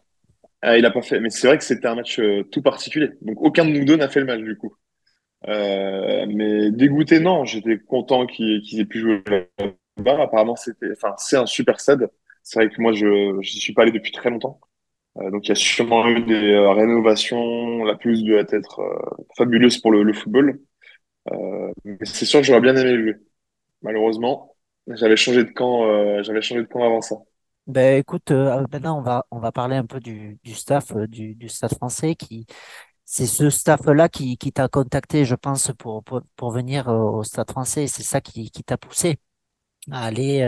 [0.63, 3.11] Ah, il a pas fait, mais c'est vrai que c'était un match euh, tout particulier.
[3.21, 4.75] Donc aucun de nous deux n'a fait le match du coup.
[5.47, 7.45] Mais dégoûté, non.
[7.45, 10.23] J'étais content qu'ils aient pu jouer là-bas.
[10.23, 12.09] Apparemment, c'était, enfin, c'est un super stade.
[12.51, 14.59] C'est vrai que moi, je j'y suis pas allé depuis très longtemps.
[15.19, 17.85] Euh, donc il y a sûrement eu des euh, rénovations.
[17.85, 20.59] La pelouse doit être euh, fabuleuse pour le, football.
[21.85, 23.21] Mais c'est sûr que j'aurais bien aimé le jouer.
[23.83, 24.57] Malheureusement,
[24.89, 26.23] j'avais changé de camp.
[26.25, 27.15] j'avais changé de camp avant ça.
[27.69, 31.49] Ben écoute, maintenant on va on va parler un peu du, du staff du, du
[31.49, 32.47] Stade français qui
[33.05, 37.51] c'est ce staff-là qui, qui t'a contacté, je pense, pour, pour, pour venir au Stade
[37.51, 37.87] français.
[37.87, 39.19] C'est ça qui, qui t'a poussé
[39.93, 40.41] à aller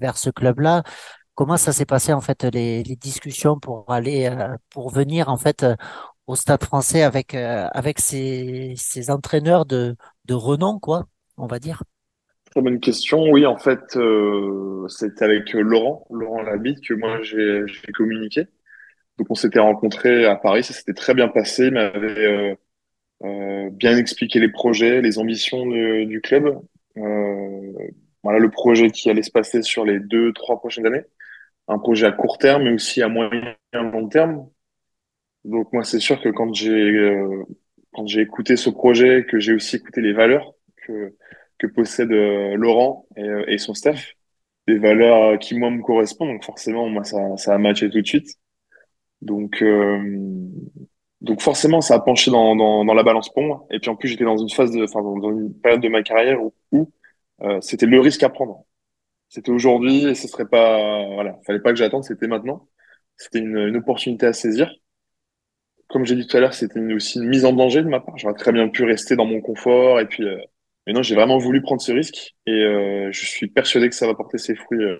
[0.00, 0.84] vers ce club-là.
[1.34, 5.64] Comment ça s'est passé en fait les, discussions pour aller euh, pour venir en fait
[5.64, 5.74] euh,
[6.28, 8.76] au Stade français avec euh, avec ces,
[9.08, 11.82] entraîneurs de, de renom, quoi, on va dire?
[12.52, 13.24] Très bonne question.
[13.32, 13.98] Oui, en fait,
[14.88, 18.46] c'était avec Laurent, Laurent Labitte, que moi j'ai communiqué.
[19.18, 21.66] Donc on s'était rencontrés à Paris, ça s'était très bien passé.
[21.66, 22.56] Il m'avait
[23.72, 26.60] bien expliqué les projets, les ambitions du club.
[26.94, 31.02] Voilà le projet qui allait se passer sur les deux, trois prochaines années.
[31.68, 34.48] Un projet à court terme, mais aussi à moyen et long terme.
[35.44, 37.44] Donc moi, c'est sûr que quand j'ai euh,
[37.92, 40.52] quand j'ai écouté ce projet, que j'ai aussi écouté les valeurs
[40.86, 41.14] que
[41.58, 44.14] que possède euh, Laurent et, euh, et son staff,
[44.68, 46.30] des valeurs qui moi me correspondent.
[46.30, 48.28] Donc forcément, moi ça ça a matché tout de suite.
[49.22, 49.98] Donc euh,
[51.20, 53.66] donc forcément, ça a penché dans dans dans la balance pour moi.
[53.70, 56.02] Et puis en plus, j'étais dans une phase de enfin dans une période de ma
[56.02, 56.90] carrière où, où
[57.42, 58.64] euh, c'était le risque à prendre.
[59.34, 62.68] C'était aujourd'hui et ce serait pas voilà, fallait pas que j'attende, c'était maintenant.
[63.18, 64.70] C'était une une opportunité à saisir
[65.88, 68.16] comme j'ai dit tout à l'heure, c'était aussi une mise en danger de ma part.
[68.18, 70.38] J'aurais très bien pu rester dans mon confort et puis, euh,
[70.86, 74.06] mais non, j'ai vraiment voulu prendre ce risque et euh, je suis persuadé que ça
[74.06, 74.82] va porter ses fruits.
[74.82, 74.98] euh,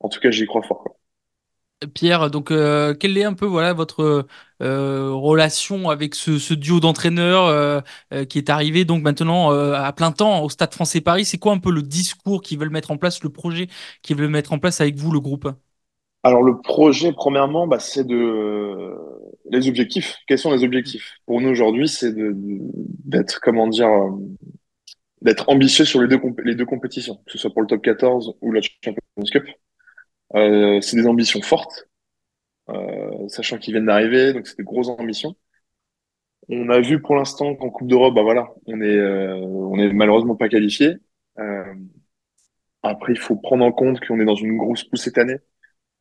[0.00, 0.96] en tout cas, j'y crois fort, quoi.
[1.86, 4.26] Pierre, donc euh, quelle est un peu voilà votre
[4.62, 7.80] euh, relation avec ce, duo d'entraîneurs euh,
[8.24, 11.24] qui est arrivé donc maintenant à plein temps au Stade Français Paris?
[11.24, 13.68] C'est quoi un peu le discours qu'ils veulent mettre en place, le projet
[14.02, 15.48] qu'ils veulent mettre en place avec vous, le groupe?
[16.24, 18.94] Alors le projet, premièrement, bah, c'est de
[19.50, 20.16] les objectifs.
[20.26, 21.18] Quels sont les objectifs?
[21.26, 23.90] Pour nous aujourd'hui, c'est d'être comment dire
[25.22, 28.36] d'être ambitieux sur les deux les deux compétitions, que ce soit pour le top 14
[28.40, 29.44] ou la Champions Cup.
[30.34, 31.88] Euh, c'est des ambitions fortes,
[32.70, 35.36] euh, sachant qu'ils viennent d'arriver, donc c'est des grosses ambitions.
[36.48, 39.92] On a vu pour l'instant qu'en Coupe d'Europe, bah voilà, on est, euh, on est
[39.92, 40.96] malheureusement pas qualifié.
[42.84, 45.38] Après, il faut prendre en compte qu'on est dans une grosse pousse cette année,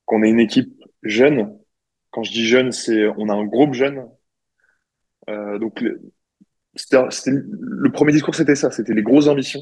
[0.05, 1.57] qu'on est une équipe jeune.
[2.11, 4.07] Quand je dis jeune, c'est on a un groupe jeune.
[5.27, 6.01] Donc le,
[6.73, 9.61] le premier discours, c'était ça, c'était les grosses ambitions.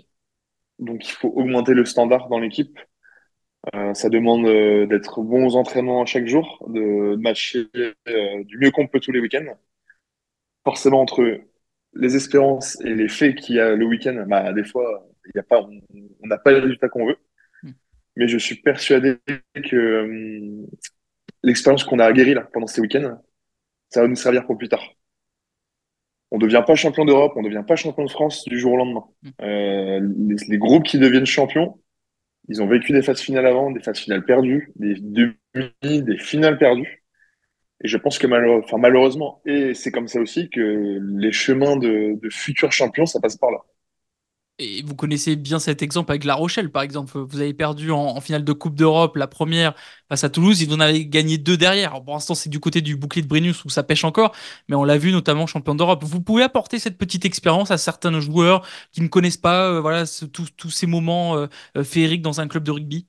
[0.80, 2.78] Donc il faut augmenter le standard dans l'équipe.
[3.76, 7.68] Euh, ça demande euh, d'être bons aux entraînements chaque jour, de matcher
[8.08, 9.58] euh, du mieux qu'on peut tous les week-ends.
[10.64, 11.42] Forcément, entre
[11.94, 15.40] les espérances et les faits qu'il y a le week-end, bah, des fois, il y
[15.40, 17.18] a pas, on n'a pas les résultats qu'on veut.
[18.16, 19.18] Mais je suis persuadé
[19.56, 20.66] que euh,
[21.44, 23.22] l'expérience qu'on a aguerrie là, pendant ces week-ends,
[23.90, 24.84] ça va nous servir pour plus tard.
[26.32, 28.74] On ne devient pas champion d'Europe, on ne devient pas champion de France du jour
[28.74, 29.06] au lendemain.
[29.42, 31.80] Euh, les, les groupes qui deviennent champions,
[32.50, 36.58] ils ont vécu des phases finales avant, des phases finales perdues, des demi, des finales
[36.58, 37.06] perdues.
[37.84, 42.30] Et je pense que malheureusement, et c'est comme ça aussi que les chemins de, de
[42.30, 43.60] futurs champions, ça passe par là.
[44.62, 47.18] Et vous connaissez bien cet exemple avec La Rochelle, par exemple.
[47.18, 49.74] Vous avez perdu en, finale de Coupe d'Europe la première
[50.10, 52.04] face à Toulouse, ils en avaient gagné deux derrière.
[52.04, 54.36] Pour l'instant, c'est du côté du bouclier de Brennus où ça pêche encore,
[54.68, 56.04] mais on l'a vu notamment champion d'Europe.
[56.04, 60.04] Vous pouvez apporter cette petite expérience à certains joueurs qui ne connaissent pas euh, voilà,
[60.34, 63.08] tous ces moments euh, euh, féeriques dans un club de rugby?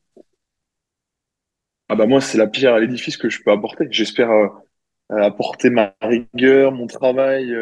[1.88, 3.88] Ah bah moi, c'est la pierre à l'édifice que je peux apporter.
[3.90, 4.30] J'espère
[5.08, 7.52] apporter ma rigueur, mon travail,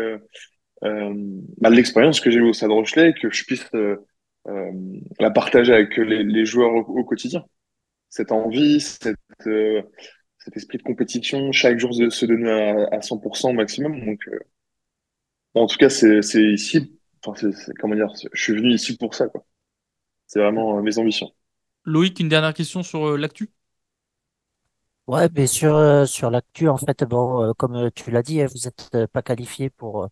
[0.82, 3.96] bah, l'expérience que j'ai eue au Stade Rochelet, que je puisse euh,
[4.48, 4.72] euh,
[5.18, 7.44] la partager avec les, les joueurs au, au quotidien.
[8.10, 9.82] Cette envie, cette, euh,
[10.38, 14.04] cet esprit de compétition, chaque jour de se donner à, à 100% au maximum.
[14.04, 14.38] Donc, euh,
[15.54, 18.70] bon, en tout cas, c'est c'est ici, enfin, c'est c'est- comment dire, je suis venu
[18.72, 19.44] ici pour ça, quoi.
[20.26, 21.32] C'est vraiment euh, mes ambitions.
[21.84, 23.50] Loïc, une dernière question sur euh, l'actu?
[25.06, 28.46] Ouais, sûr, euh, sur l'actu, en fait, bon, euh, comme euh, tu l'as dit, hein,
[28.46, 30.08] vous n'êtes euh, pas qualifié pour, euh,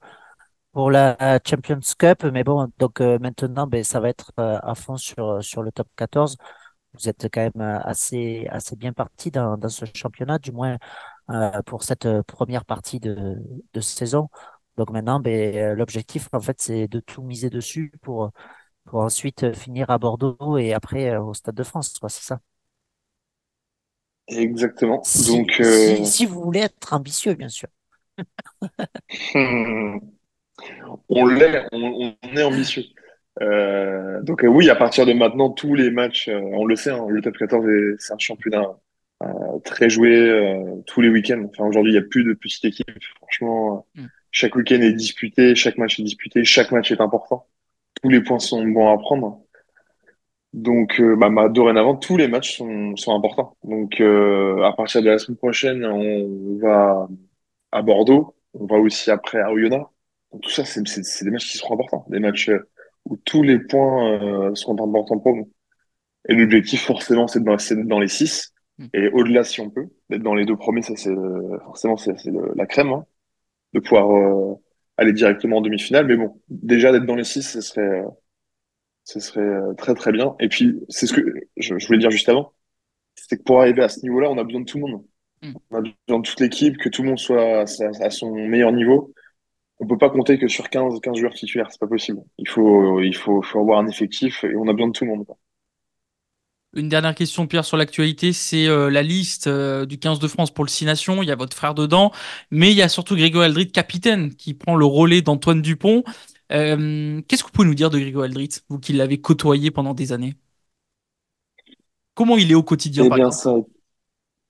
[0.76, 4.74] pour la Champions Cup, mais bon, donc euh, maintenant, ben, ça va être euh, à
[4.74, 6.36] fond sur, sur le top 14.
[6.94, 10.76] Vous êtes quand même euh, assez, assez bien parti dans, dans ce championnat, du moins
[11.30, 13.36] euh, pour cette première partie de,
[13.74, 14.28] de saison.
[14.76, 18.32] Donc maintenant, ben, l'objectif, en fait, c'est de tout miser dessus pour,
[18.86, 22.40] pour ensuite finir à Bordeaux et après au Stade de France, quoi, c'est ça?
[24.28, 25.02] Exactement.
[25.04, 27.68] Si, Donc, si, si vous voulez être ambitieux, bien sûr.
[31.08, 32.84] on l'est, on, on est ambitieux.
[33.42, 36.90] Euh, donc euh, oui, à partir de maintenant, tous les matchs, euh, on le sait,
[36.90, 38.64] hein, le top 14, est- c'est un championnat
[39.22, 39.26] euh,
[39.64, 41.44] très joué euh, tous les week-ends.
[41.50, 42.90] Enfin, aujourd'hui, il n'y a plus de petites équipes.
[43.18, 44.06] Franchement, Mm.
[44.30, 47.46] chaque week-end est disputé, chaque match est disputé, chaque match est important.
[48.02, 49.40] Tous les points sont bons à prendre.
[50.52, 53.56] Donc, bah, bah, dorénavant, tous les matchs sont, sont importants.
[53.64, 57.08] Donc, euh, à partir de la semaine prochaine, on va
[57.72, 58.34] à Bordeaux.
[58.54, 59.84] On va aussi après à Oyonnax.
[60.32, 60.82] Donc, tout ça, c'est
[61.24, 62.04] des matchs qui seront importants.
[62.08, 62.68] Des matchs euh,
[63.04, 65.50] où tous les points euh, seront importants pour nous.
[66.28, 68.52] Et l'objectif, forcément, c'est d'être dans les six.
[68.78, 68.86] Mm.
[68.94, 72.14] Et au-delà, si on peut, d'être dans les deux premiers, ça, c'est euh, forcément, c'est
[72.54, 73.06] la crème, hein,
[73.72, 74.54] de pouvoir euh,
[74.96, 76.06] aller directement en demi-finale.
[76.06, 78.04] Mais bon, déjà, d'être dans les six, ce serait, euh,
[79.04, 80.34] ce serait euh, très, très bien.
[80.40, 81.22] Et puis, c'est ce que
[81.56, 82.52] je, je voulais dire juste avant.
[83.14, 85.04] C'est que pour arriver à ce niveau-là, on a besoin de tout le monde.
[85.42, 85.52] Mm.
[85.70, 89.14] On a besoin de toute l'équipe, que tout le monde soit à son meilleur niveau.
[89.78, 92.22] On peut pas compter que sur 15, 15 joueurs titulaires, c'est pas possible.
[92.36, 95.12] Il faut, il faut, faut avoir un effectif et on a besoin de tout le
[95.16, 95.26] monde.
[96.74, 100.52] Une dernière question, Pierre, sur l'actualité, c'est euh, la liste euh, du 15 de France
[100.52, 101.22] pour le 6 Nations.
[101.22, 102.12] Il y a votre frère dedans,
[102.50, 106.04] mais il y a surtout Grégory Aldrit, capitaine, qui prend le relais d'Antoine Dupont.
[106.52, 109.94] Euh, Qu'est-ce que vous pouvez nous dire de Grégory Aldrit, vous qui l'avez côtoyé pendant
[109.94, 110.34] des années?
[112.14, 113.58] Comment il est au quotidien, Eh par bien, ça a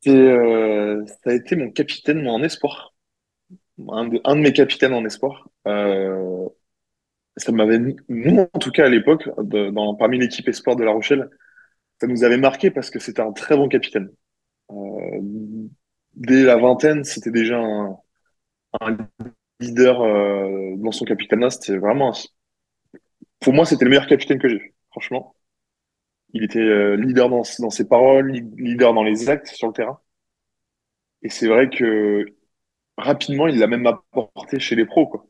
[0.03, 2.95] été, euh, ça a été mon capitaine, moi, en espoir.
[3.79, 5.49] Un de, un de mes capitaines en espoir.
[5.67, 6.49] Euh,
[7.37, 11.31] ça m'avait, nous, en tout cas, à l'époque, dans, parmi l'équipe espoir de La Rochelle,
[12.01, 14.11] ça nous avait marqué parce que c'était un très bon capitaine.
[14.71, 15.21] Euh,
[16.15, 17.99] dès la vingtaine, c'était déjà un,
[18.81, 18.97] un
[19.61, 21.51] leader euh, dans son capitanat.
[21.51, 22.13] C'était vraiment,
[23.41, 25.35] pour moi, c'était le meilleur capitaine que j'ai franchement.
[26.35, 30.01] Il était euh, leader dans, dans ses paroles, leader dans les actes sur le terrain.
[31.23, 32.25] Et c'est vrai que
[32.97, 35.27] rapidement, il l'a même apporté chez les pros, quoi.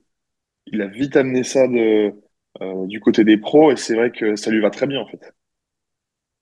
[0.67, 2.15] Il a vite amené ça de,
[2.63, 5.07] euh, du côté des pros et c'est vrai que ça lui va très bien, en
[5.09, 5.35] fait.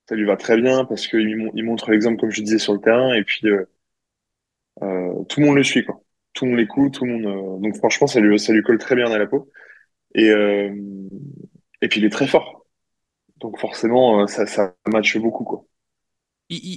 [0.09, 2.73] Ça lui va très bien parce qu'il mon- il montre l'exemple, comme je disais, sur
[2.73, 3.67] le terrain et puis euh,
[4.83, 6.01] euh, tout le monde le suit, quoi.
[6.33, 7.63] Tout le monde l'écoute, tout le monde.
[7.63, 9.51] donc franchement, ça lui, ça lui colle très bien à la peau.
[10.15, 10.31] Et,
[11.83, 12.67] et puis il est très fort.
[13.39, 15.67] Donc forcément, ça, ça matche beaucoup, quoi.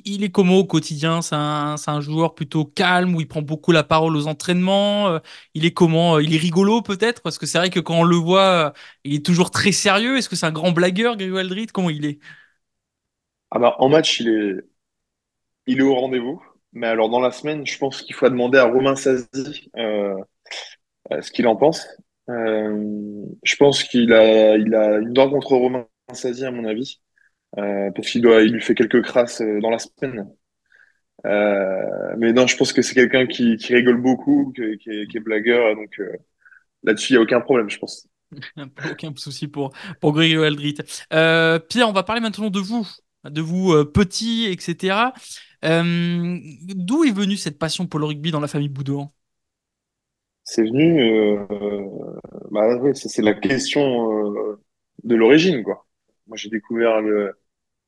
[0.05, 1.21] Il, est comment au quotidien?
[1.21, 5.07] C'est un, un joueur plutôt calme où il prend beaucoup la parole aux entraînements.
[5.09, 5.19] euh,
[5.53, 6.15] Il est comment?
[6.15, 7.21] euh, Il est rigolo peut-être?
[7.21, 8.71] Parce que c'est vrai que quand on le voit, euh,
[9.03, 10.17] il est toujours très sérieux.
[10.17, 11.67] Est-ce que c'est un grand blagueur, Grégory Aldrit?
[11.67, 12.19] Comment il est?
[13.51, 14.63] Ah bah, en match, il est,
[15.67, 16.41] il est au rendez-vous.
[16.73, 19.69] Mais alors, dans la semaine, je pense qu'il faut demander à Romain Sazi
[21.21, 21.87] ce qu'il en pense.
[22.27, 27.01] Je pense qu'il a, il a une dent contre Romain Sazi, à mon avis,
[27.57, 30.29] euh, parce qu'il doit, il lui fait quelques crasses euh, dans la semaine.
[31.25, 35.07] Euh, mais non, je pense que c'est quelqu'un qui, qui rigole beaucoup, que- qui est,
[35.07, 36.11] qui est blagueur, donc euh,
[36.83, 38.07] là-dessus, il n'y a aucun problème, je pense.
[38.91, 40.75] Aucun souci pour, pour Grégory Aldrit.
[41.13, 42.87] Euh, Pierre, on va parler maintenant de vous,
[43.23, 45.13] de vous euh, petit, etc.
[45.65, 46.37] Euh,
[46.75, 49.11] d'où est venue cette passion pour le rugby dans la famille Boudouin?
[50.43, 51.45] C'est venu, euh,
[52.51, 54.61] bah ça, c'est la question euh,
[55.03, 55.85] de l'origine, quoi.
[56.27, 57.33] Moi, j'ai découvert le,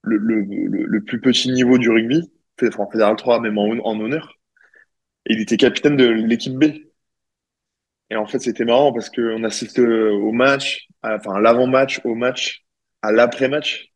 [0.03, 0.43] le, le,
[0.85, 2.31] le, plus petit niveau du rugby,
[2.63, 4.35] enfin, en Fédéral 3, même en, en honneur.
[5.27, 6.65] Et il était capitaine de l'équipe B.
[8.09, 12.65] Et en fait, c'était marrant parce qu'on assiste au match, enfin, à l'avant-match, au match,
[13.01, 13.91] à l'après-match.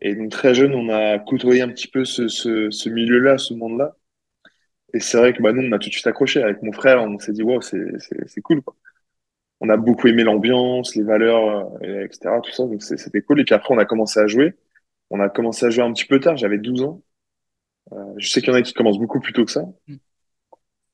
[0.00, 3.54] Et donc, très jeune, on a côtoyé un petit peu ce, ce, ce milieu-là, ce
[3.54, 3.96] monde-là.
[4.94, 6.42] Et c'est vrai que bah, nous, on a tout de suite accroché.
[6.42, 8.76] Avec mon frère, on s'est dit, wow, c'est cool, quoi.
[9.64, 12.64] On a beaucoup aimé l'ambiance, les valeurs, euh, etc., tout ça.
[12.64, 13.40] Donc, c'était cool.
[13.40, 14.54] Et puis après, on a commencé à jouer.
[15.10, 16.36] On a commencé à jouer un petit peu tard.
[16.36, 17.02] J'avais 12 ans.
[17.92, 19.64] Euh, je sais qu'il y en a qui commencent beaucoup plus tôt que ça.
[19.88, 19.96] Mm.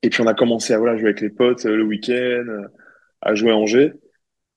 [0.03, 2.69] Et puis, on a commencé à voilà, jouer avec les potes euh, le week-end, euh,
[3.23, 3.93] à jouer à Angers.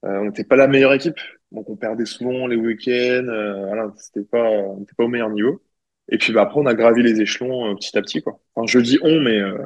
[0.05, 1.19] Euh, on n'était pas la meilleure équipe.
[1.51, 3.27] Donc, on perdait souvent les week-ends.
[3.27, 5.63] Euh, voilà, c'était pas, on n'était pas au meilleur niveau.
[6.09, 8.33] Et puis, bah, après, on a gravi les échelons petit à petit, quoi.
[8.33, 9.57] Enfin, enfin, je dis on, mais euh,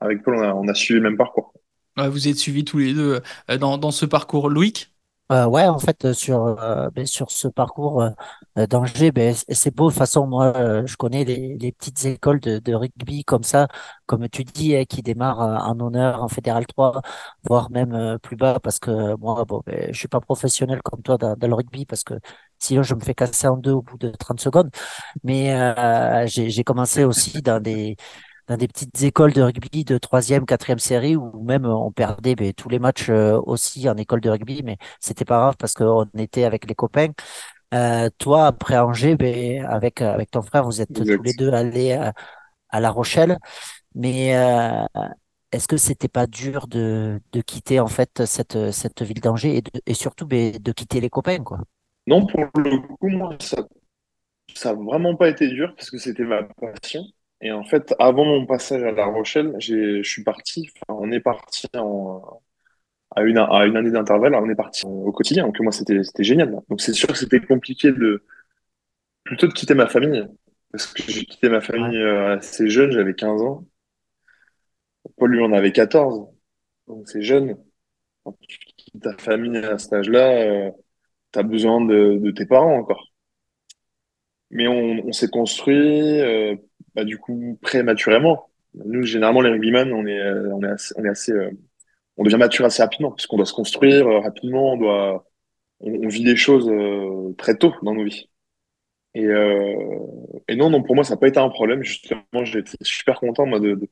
[0.00, 1.54] avec Paul, on a, on a suivi le même parcours.
[1.96, 4.48] Vous êtes suivis tous les deux euh, dans, dans ce parcours.
[4.50, 4.92] Loïc?
[5.30, 8.04] Euh, ouais, en fait, euh, sur, euh, ben, sur ce parcours
[8.68, 9.86] d'Angers, ben, c'est beau.
[9.88, 13.66] De toute façon, moi, je connais les, les petites écoles de, de rugby comme ça,
[14.04, 17.00] comme tu dis, hein, qui démarrent en honneur en Fédéral 3,
[17.44, 21.16] voire même plus bas, parce que moi, bon, ben, je suis pas professionnel comme toi
[21.16, 22.14] dans, dans le rugby, parce que
[22.58, 24.70] sinon, je me fais casser en deux au bout de 30 secondes.
[25.24, 27.96] Mais j'ai commencé aussi dans des
[28.52, 32.34] dans des petites écoles de rugby de troisième, quatrième série où même euh, on perdait
[32.36, 35.74] ben, tous les matchs euh, aussi en école de rugby, mais c'était pas grave parce
[35.74, 37.08] qu'on était avec les copains.
[37.74, 41.92] Euh, toi, après Angers, ben, avec avec ton frère, vous êtes tous les deux allés
[41.92, 42.14] à,
[42.70, 43.38] à La Rochelle.
[43.94, 44.84] Mais euh,
[45.52, 49.62] est-ce que c'était pas dur de de quitter en fait cette cette ville d'Angers et,
[49.62, 51.60] de- et surtout ben, de quitter les copains, quoi?
[52.06, 53.66] Non, pour le coup, moi, ça,
[54.54, 57.04] ça a vraiment pas été dur parce que c'était ma passion.
[57.42, 61.20] Et en fait, avant mon passage à La Rochelle, j'ai, je suis parti, on est
[61.20, 62.40] parti en,
[63.16, 65.46] à une, à une année d'intervalle, on est parti au quotidien.
[65.46, 66.52] Donc, moi, c'était, c'était génial.
[66.70, 68.24] Donc, c'est sûr que c'était compliqué de,
[69.24, 70.26] plutôt de quitter ma famille.
[70.72, 73.64] Parce que j'ai quitté ma famille euh, assez jeune, j'avais 15 ans.
[75.16, 76.28] Paul, lui, en avait 14.
[76.86, 77.56] Donc, c'est jeune.
[78.24, 80.72] Quand tu quittes ta famille à cet âge-là, euh,
[81.32, 83.12] t'as besoin de, de tes parents encore.
[84.50, 86.56] Mais on, on s'est construit, euh,
[86.94, 88.48] bah, du coup, prématurément.
[88.74, 91.50] Nous, généralement, les rugbyman, on est, euh, on est assez, on est assez, euh,
[92.18, 95.26] on devient mature assez rapidement, puisqu'on doit se construire euh, rapidement, on doit,
[95.80, 96.70] on, vit des choses
[97.38, 98.28] très tôt dans nos vies.
[99.14, 99.98] Et, euh,
[100.48, 101.82] et non, non, pour moi, ça n'a pas été un problème.
[101.82, 103.88] Justement, été super content, moi, de, de,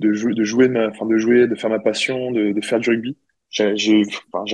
[0.00, 2.80] de jouer, de jouer, ma, enfin, de jouer, de faire ma passion, de, de faire
[2.80, 3.18] du rugby.
[3.50, 4.04] J'ai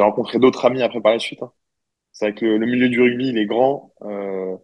[0.02, 1.42] rencontré d'autres amis après par la suite.
[1.42, 1.52] hein.
[2.12, 3.94] C'est vrai que le, le milieu du rugby, il est grand.
[4.02, 4.56] Euh,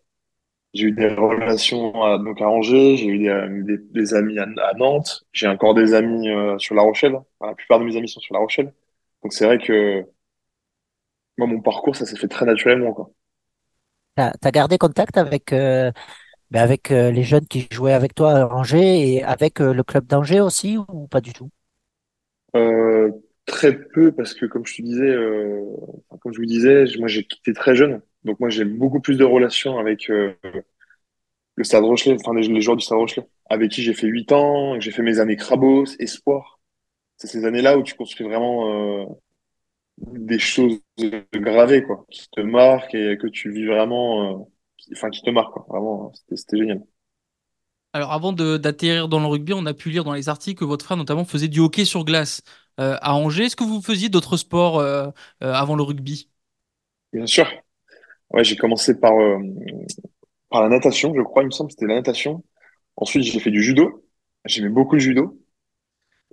[0.76, 4.38] j'ai eu des relations à, donc à Angers, j'ai eu des, euh, des, des amis
[4.38, 7.16] à, à Nantes, j'ai encore des amis euh, sur La Rochelle.
[7.40, 8.74] La plupart de mes amis sont sur La Rochelle.
[9.22, 10.04] Donc c'est vrai que
[11.38, 13.10] moi, mon parcours, ça s'est fait très naturellement, quoi.
[14.14, 15.92] T'as, t'as gardé contact avec euh,
[16.50, 19.84] ben, avec euh, les jeunes qui jouaient avec toi à Angers et avec euh, le
[19.84, 21.50] club d'Angers aussi ou pas du tout?
[22.54, 23.10] Euh,
[23.44, 25.62] très peu parce que comme je te disais, euh,
[26.20, 28.00] comme je vous disais, moi j'ai quitté très jeune.
[28.26, 30.34] Donc moi j'ai beaucoup plus de relations avec euh,
[31.54, 34.32] le Stade Rochelet, enfin les, les joueurs du Stade Rochelet, avec qui j'ai fait 8
[34.32, 36.60] ans, j'ai fait mes années Crabos, Espoir.
[37.18, 39.06] C'est ces années-là où tu construis vraiment euh,
[39.98, 40.80] des choses
[41.34, 44.44] gravées, quoi, qui te marquent et que tu vis vraiment, euh,
[44.78, 45.66] qui- enfin qui te marquent, quoi.
[45.68, 46.82] Vraiment, c'était génial.
[47.92, 50.84] Alors, avant d'atterrir dans le rugby, on a pu lire dans les articles que votre
[50.84, 52.42] frère, notamment, faisait du hockey sur glace
[52.78, 53.44] euh, à Angers.
[53.46, 55.08] Est-ce que vous faisiez d'autres sports euh,
[55.42, 56.28] euh, avant le rugby?
[57.12, 57.46] Bien sûr.
[58.30, 59.38] Ouais, j'ai commencé par euh,
[60.50, 62.44] par la natation, je crois, il me semble, c'était la natation.
[62.96, 64.04] Ensuite, j'ai fait du judo.
[64.44, 65.38] J'aimais beaucoup le judo.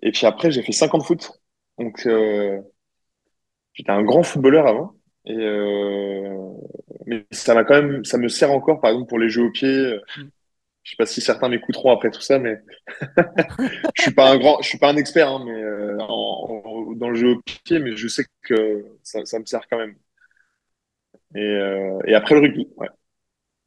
[0.01, 1.31] Et puis après, j'ai fait 50 foot.
[1.79, 2.61] Donc, euh,
[3.73, 4.95] j'étais un grand footballeur avant.
[5.25, 6.51] Et euh,
[7.05, 9.51] mais ça m'a quand même, ça me sert encore, par exemple, pour les jeux au
[9.51, 9.97] pied.
[10.83, 12.57] Je sais pas si certains m'écouteront après tout ça, mais
[13.95, 17.15] je suis pas un grand, je suis pas un expert, hein, mais euh, dans le
[17.15, 19.95] jeu au pied, mais je sais que ça, ça me sert quand même.
[21.35, 22.89] Et, euh, et après le rugby, ouais.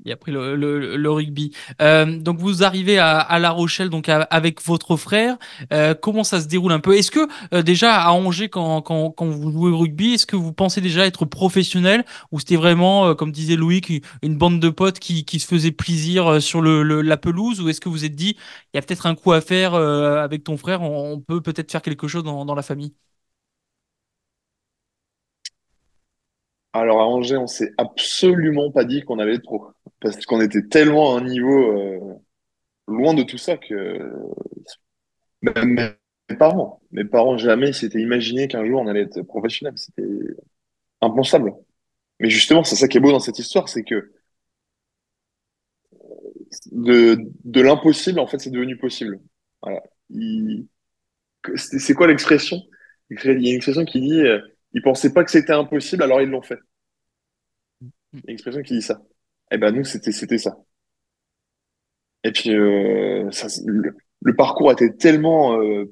[0.04, 1.52] Et après le, le- le rugby.
[1.80, 5.38] Euh, donc vous arrivez à, à La Rochelle donc avec votre frère.
[5.72, 6.94] Euh, comment ça se déroule un peu?
[6.96, 10.36] Est-ce que euh, déjà à Angers quand, quand, quand vous jouez au rugby, est-ce que
[10.36, 12.04] vous pensez déjà être professionnel?
[12.30, 13.90] Ou c'était vraiment, euh, comme disait Loïc,
[14.22, 17.60] une, bande de potes qui, qui se faisait plaisir euh, sur le, le- la pelouse?
[17.62, 18.36] Ou est-ce que vous êtes dit
[18.74, 21.72] il y a peut-être un coup à faire avec ton frère, on, on peut peut-être
[21.72, 22.94] faire quelque chose dans, dans la famille?
[26.80, 29.68] Alors à Angers, on s'est absolument pas dit qu'on allait être pro.
[30.00, 32.14] Parce qu'on était tellement à un niveau euh,
[32.86, 34.12] loin de tout ça que
[35.42, 35.96] même
[36.28, 39.74] mes parents, mes parents jamais s'étaient imaginé qu'un jour on allait être professionnel.
[39.76, 40.02] C'était
[41.00, 41.52] impensable.
[42.20, 44.12] Mais justement, c'est ça qui est beau dans cette histoire, c'est que
[46.72, 49.20] de, l'impossible, en fait, c'est devenu possible.
[51.56, 52.58] C'est quoi l'expression?
[53.10, 54.40] Il y a une expression qui dit euh,
[54.76, 56.60] ils pensaient pas que c'était impossible, alors ils l'ont fait.
[58.12, 59.00] Il y a une expression qui dit ça.
[59.50, 60.56] Eh ben nous, c'était c'était ça.
[62.24, 65.86] Et puis euh, ça, le, le parcours était tellement euh,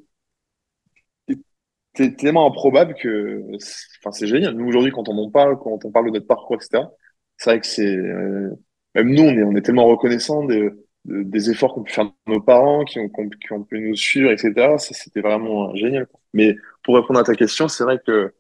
[1.95, 4.55] était tellement improbable que c'est- enfin c'est génial.
[4.55, 6.91] Nous aujourd'hui, quand on en parle, quand on parle de notre parcours, etc.
[7.39, 8.51] C'est vrai que c'est euh,
[8.95, 10.71] même nous, on est on est tellement reconnaissants des
[11.07, 14.31] de- des efforts qu'ont pu faire nos parents, qui ont, qui ont, pu nous suivre,
[14.31, 14.79] etc.
[14.79, 16.07] C'était vraiment génial.
[16.33, 18.33] Mais pour répondre à ta question, c'est vrai que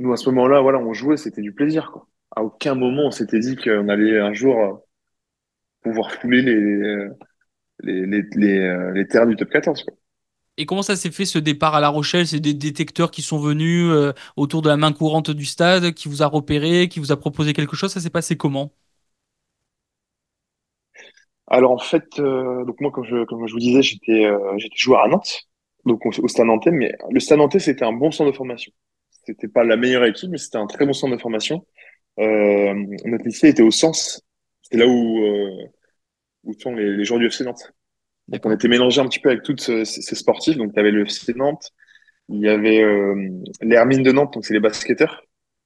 [0.00, 2.08] nous, à ce moment-là, voilà, on jouait, c'était du plaisir, quoi.
[2.36, 4.74] À aucun moment, on s'était dit qu'on allait un jour euh,
[5.82, 7.06] pouvoir fouler les,
[7.82, 9.84] les, les, les, euh, les terrains du top 14.
[9.84, 9.94] Quoi.
[10.56, 12.26] Et comment ça s'est fait ce départ à La Rochelle?
[12.26, 16.08] C'est des détecteurs qui sont venus euh, autour de la main courante du stade, qui
[16.08, 17.92] vous a repéré, qui vous a proposé quelque chose?
[17.92, 18.72] Ça s'est passé comment?
[21.48, 24.76] Alors en fait, euh, donc moi comme je, comme je vous disais, j'étais euh, j'étais
[24.76, 25.42] joueur à Nantes,
[25.84, 28.72] donc au, au Stade Nantais, mais le Stade Nantais c'était un bon centre de formation.
[29.24, 31.66] C'était pas la meilleure équipe, mais c'était un très bon centre de formation.
[32.18, 34.22] Euh, notre lycée était au Sens,
[34.62, 35.66] c'était là où euh,
[36.44, 37.72] où sont les, les joueurs du FC Nantes.
[38.28, 40.56] Donc on était mélangé un petit peu avec tous ces, ces sportifs.
[40.56, 41.70] Donc il y avait le FC Nantes,
[42.28, 43.30] il y avait euh,
[43.62, 45.22] les Hermines de Nantes, donc c'est les basketteurs,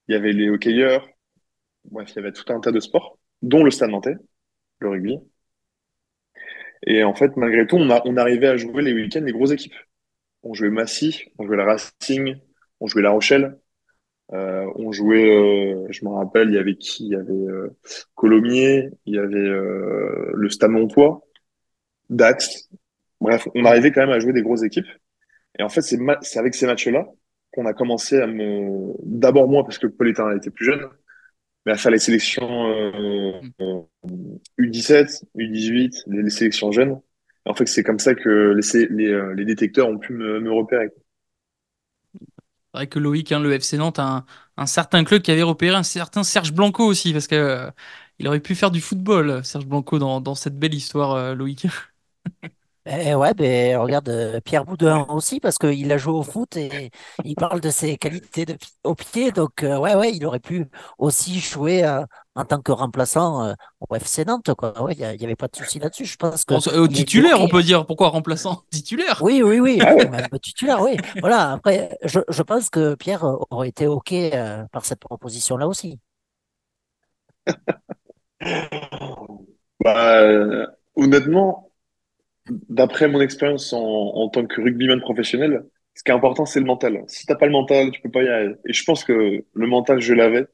[0.09, 1.09] il y avait les hockeyeurs,
[1.85, 4.17] bref, il y avait tout un tas de sports, dont le Stade Nantais,
[4.81, 5.19] le rugby.
[6.87, 9.53] Et en fait, malgré tout, on, a, on arrivait à jouer les week-ends les grosses
[9.53, 9.75] équipes.
[10.43, 12.37] On jouait Massy, on jouait la Racing,
[12.85, 13.59] on jouait La Rochelle,
[14.33, 17.07] euh, on jouait, euh, je me rappelle, il y avait qui?
[17.07, 17.77] Il y avait euh,
[18.15, 21.23] Colomiers, il y avait euh, le Stade Montois,
[22.11, 22.71] Dax.
[23.21, 24.87] Bref, on arrivait quand même à jouer des grosses équipes.
[25.59, 27.07] Et en fait, c'est avec ces matchs-là
[27.53, 28.93] qu'on a commencé à me...
[29.05, 30.89] D'abord moi, parce que Paul était, était plus jeune,
[31.65, 33.81] mais à faire les sélections euh, euh,
[34.59, 37.01] U17, U18, les, sélections jeunes.
[37.47, 38.55] En fait, c'est comme ça que
[38.91, 40.91] les détecteurs ont pu me, me repérer.
[42.75, 44.25] C'est vrai que Loïc, hein, le FC Nantes, a un,
[44.57, 47.71] un certain club qui avait repéré un certain Serge Blanco aussi, parce que euh,
[48.19, 51.69] il aurait pu faire du football, Serge Blanco, dans, cette belle histoire, euh, Loïc.
[52.87, 56.91] Eh ouais, ben regarde euh, Pierre Boudin aussi, parce qu'il a joué au foot et
[57.25, 59.33] il parle de ses qualités de, au pied.
[59.33, 60.67] Donc, euh, ouais, ouais, il aurait pu
[60.99, 62.05] aussi jouer euh,
[62.35, 63.55] en tant que remplaçant euh,
[63.89, 64.51] au FC Nantes,
[64.91, 66.05] il n'y avait pas de souci là-dessus.
[66.05, 67.87] Je pense que euh, il a été titulaire, on peut dire.
[67.87, 68.63] Pourquoi remplaçant?
[68.71, 69.21] Titulaire?
[69.23, 70.97] Oui, oui, oui, Ah même titulaire, oui.
[71.21, 75.99] Voilà, après, je, je pense que Pierre aurait été OK euh, par cette proposition-là aussi.
[79.81, 80.67] Bah, euh,
[80.97, 81.71] honnêtement,
[82.51, 85.65] d'après mon expérience en, en tant que rugbyman professionnel,
[85.95, 87.05] ce qui est important, c'est le mental.
[87.09, 88.55] Si t'as pas le mental, tu peux pas y arriver.
[88.69, 90.47] Et je pense que le mental, je l'avais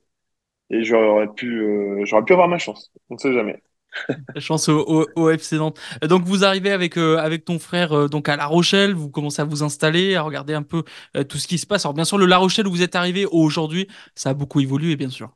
[0.70, 2.92] et j'aurais pu, euh, j'aurais pu avoir ma chance.
[3.10, 3.62] On ne sait jamais.
[4.38, 5.78] Chance au, au- au FC Nantes.
[6.02, 9.42] Donc vous arrivez avec, euh, avec ton frère euh, donc à La Rochelle, vous commencez
[9.42, 10.84] à vous installer, à regarder un peu
[11.16, 11.84] euh, tout ce qui se passe.
[11.84, 14.96] Alors bien sûr, le La Rochelle où vous êtes arrivé aujourd'hui, ça a beaucoup évolué,
[14.96, 15.30] bien sûr.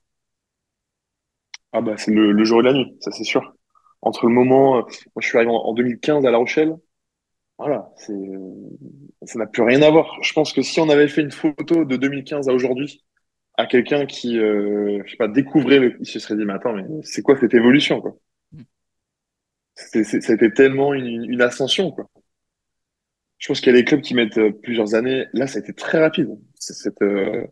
[1.73, 3.55] Ah bah, c'est le, le jour et la nuit, ça c'est sûr.
[4.03, 4.87] Entre le moment, moi
[5.21, 6.77] je suis arrivé en, en 2015 à La Rochelle,
[7.59, 7.91] voilà,
[9.25, 10.19] ça n'a plus rien à voir.
[10.23, 13.05] Je pense que si on avait fait une photo de 2015 à aujourd'hui,
[13.57, 16.73] à quelqu'un qui, euh, je sais pas, découvrait le, il se serait dit, mais attends,
[16.73, 18.17] mais c'est quoi cette évolution, quoi?
[19.77, 22.09] C'était tellement une, ascension, quoi.
[23.39, 25.27] Je pense qu'il y a des clubs qui mettent euh, plusieurs années.
[25.33, 26.31] Là, ça a été très rapide.
[26.55, 27.45] Cette, euh,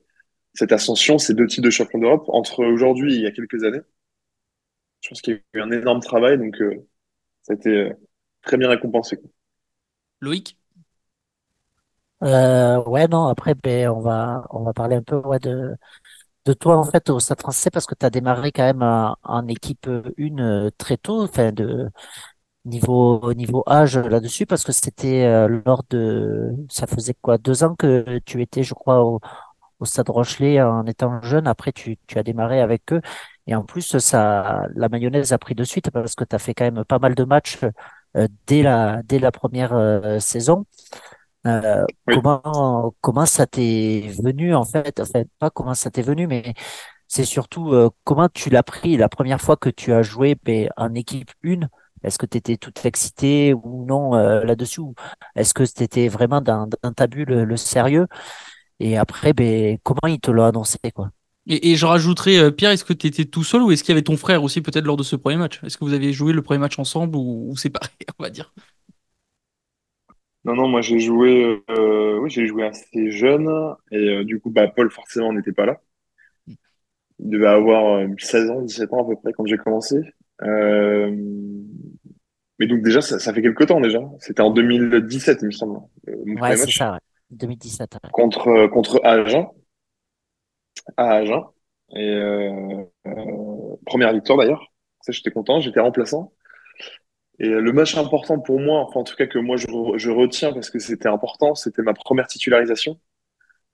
[0.55, 3.64] cette ascension, ces deux titres de champion d'Europe, entre aujourd'hui et il y a quelques
[3.64, 3.80] années,
[5.03, 6.86] je pense qu'il y a eu un énorme travail, donc euh,
[7.42, 7.92] ça a été euh,
[8.42, 9.18] très bien récompensé.
[10.20, 10.57] Loïc?
[12.22, 15.74] Euh, ouais, non, après, ben, on va, on va parler un peu ouais, de,
[16.46, 19.48] de toi, en fait, au Stade français, parce que tu as démarré quand même en,
[19.48, 21.88] équipe 1 euh, très tôt, enfin, de
[22.66, 27.74] niveau, niveau âge là-dessus, parce que c'était euh, lors de, ça faisait quoi, deux ans
[27.76, 29.20] que tu étais, je crois, au,
[29.80, 31.46] au Stade Rochelet en étant jeune.
[31.48, 33.02] Après, tu, tu as démarré avec eux.
[33.48, 36.54] Et en plus, ça, la mayonnaise a pris de suite parce que tu as fait
[36.54, 37.58] quand même pas mal de matchs
[38.16, 40.66] euh, dès la, dès la première euh, saison.
[41.47, 42.22] Euh, Oui.
[42.22, 45.01] comment, comment ça t'est venu en fait?
[45.01, 46.55] Enfin, pas comment ça t'est venu, mais
[47.09, 50.68] c'est surtout euh, comment tu l'as pris la première fois que tu as joué ben,
[50.76, 51.68] en équipe 1.
[52.05, 54.80] Est-ce que tu étais toute excitée ou non euh, là-dessus?
[54.80, 54.95] ou
[55.36, 58.07] Est-ce que c'était vraiment dans, dans ta bulle le, le sérieux?
[58.80, 61.11] Et après, ben, comment ils te l'ont annoncé, quoi?
[61.47, 63.97] Et, et je rajouterais, Pierre, est-ce que tu étais tout seul ou est-ce qu'il y
[63.97, 65.61] avait ton frère aussi peut-être lors de ce premier match?
[65.64, 67.88] Est-ce que vous avez joué le premier match ensemble ou, ou séparés,
[68.18, 68.53] on va dire?
[70.45, 73.49] Non, non, moi j'ai joué, euh, oui, j'ai joué assez jeune
[73.93, 75.80] et euh, du coup, bah, Paul forcément n'était pas là.
[77.18, 79.97] Il devait avoir euh, 16 ans, 17 ans à peu près quand j'ai commencé.
[80.43, 81.11] Euh,
[82.59, 84.01] mais donc déjà, ça, ça fait quelques temps déjà.
[84.20, 86.99] C'était en 2017, il me semble, euh, mon Ouais, c'est ça, ouais.
[87.30, 87.95] 2017.
[88.05, 88.11] ouais.
[88.11, 89.47] contre euh, contre Agen,
[90.97, 91.43] à Agen.
[91.95, 94.72] Et euh, euh, première victoire d'ailleurs.
[95.01, 96.32] Ça, j'étais content, j'étais remplaçant.
[97.39, 99.99] Et euh, le match important pour moi, enfin en tout cas que moi je, re-
[99.99, 103.01] je retiens parce que c'était important, c'était ma première titularisation.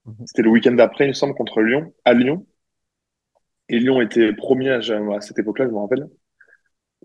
[0.07, 0.27] Mhm.
[0.27, 2.47] C'était le week-end d'après, il me semble, contre Lyon, à Lyon.
[3.69, 6.09] Et Lyon était premier à, à cette époque-là, je me rappelle.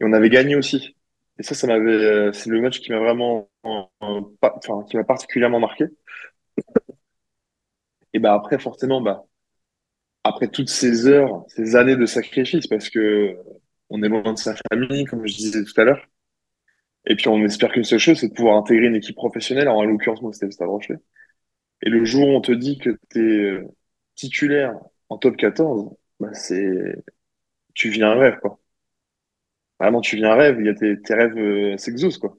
[0.02, 0.98] Et on avait gagné aussi.
[1.40, 5.04] Et ça, ça m'avait, euh, c'est le match qui m'a vraiment, euh, enfin, qui m'a
[5.06, 5.86] particulièrement marqué.
[8.14, 9.26] Et bah après, forcément, bah
[10.24, 13.38] après toutes ces heures, ces années de sacrifice, parce que
[13.90, 16.06] on est loin de sa famille, comme je disais tout à l'heure.
[17.06, 19.68] Et puis on espère qu'une seule chose, c'est de pouvoir intégrer une équipe professionnelle.
[19.70, 20.98] En l'occurrence, moi, c'était le Stade Rochelet.
[21.84, 23.62] Et le jour où on te dit que tu es
[24.16, 24.76] titulaire
[25.10, 26.96] en top 14, bah c'est
[27.76, 28.60] tu vis un rêve, quoi.
[29.80, 32.38] Vraiment, tu vis un rêve, il y a tes, tes rêves euh, s'exaucent, quoi.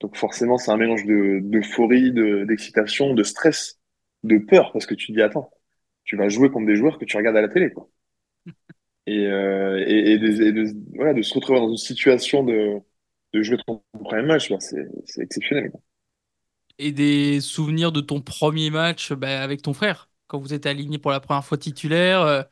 [0.00, 3.80] Donc forcément, c'est un mélange de d'euphorie, de, d'excitation, de stress,
[4.24, 5.50] de peur, parce que tu te dis, attends,
[6.04, 7.88] tu vas jouer contre des joueurs que tu regardes à la télé, quoi.
[9.06, 12.78] Et, euh, et, et, de, et de- voilà, de se retrouver dans une situation de,
[13.36, 15.72] de jouer ton premier match, c'est exceptionnel.
[16.78, 20.98] Et des souvenirs de ton premier match bah, avec ton frère, quand vous êtes aligné
[20.98, 22.20] pour la première fois titulaire.
[22.22, 22.42] euh,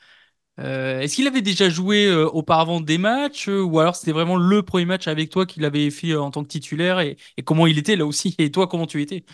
[0.61, 4.37] euh, est-ce qu'il avait déjà joué euh, auparavant des matchs euh, ou alors c'était vraiment
[4.37, 7.67] le premier match avec toi qu'il avait fait en tant que titulaire et, et comment
[7.69, 9.25] il était là aussi et toi comment tu étais?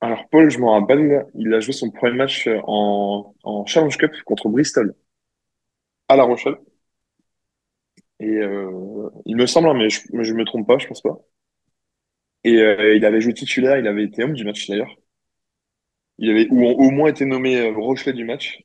[0.00, 4.12] Alors Paul, je m'en rappelle, il a joué son premier match en, en Challenge Cup
[4.24, 4.94] contre Bristol
[6.08, 6.56] à La Rochelle.
[8.18, 11.18] Et euh, il me semble, hein, mais je, je me trompe pas, je pense pas.
[12.44, 14.94] Et euh, il avait joué titulaire, il avait été homme du match d'ailleurs.
[16.18, 18.58] Il avait ou au moins été nommé euh, Rochelet du match.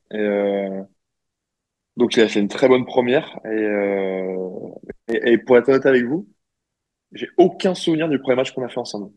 [1.98, 3.40] Donc il a fait une très bonne première.
[5.08, 6.28] Et, pour être honnête avec vous,
[7.14, 9.12] j'ai aucun souvenir du premier match qu'on a fait ensemble.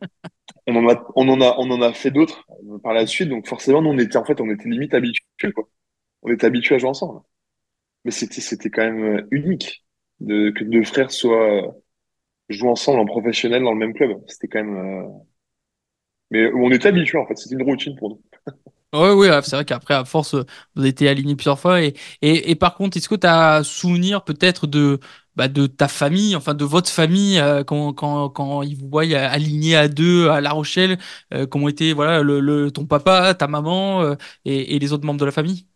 [0.66, 2.46] On en a, on en a, on en a fait d'autres
[2.82, 3.28] par la suite.
[3.28, 5.24] Donc forcément, nous on était en fait, on était limite habitués.
[6.22, 7.20] On était habitués à jouer ensemble.
[8.04, 9.84] Mais c'était, c'était quand même euh, unique
[10.20, 11.72] de, que deux frères soient euh,
[12.50, 14.12] jouent ensemble en professionnel dans le même club.
[14.28, 14.76] C'était quand même.
[15.06, 15.08] euh,
[16.30, 17.36] Mais on était habitués en fait.
[17.38, 18.22] C'était une routine pour nous.
[18.92, 20.44] Ouais, ouais, c'est vrai qu'après, à force, euh,
[20.76, 21.82] vous avez été alignés plusieurs fois.
[21.82, 25.00] Et, et, et par contre, est-ce que tu as souvenir peut-être de,
[25.34, 29.02] bah, de ta famille, enfin de votre famille, euh, quand, quand, quand ils vous voient
[29.02, 30.96] alignés à deux à La Rochelle,
[31.32, 35.18] euh, comment était voilà, le, le, ton papa, ta maman et, et les autres membres
[35.20, 35.66] de la famille?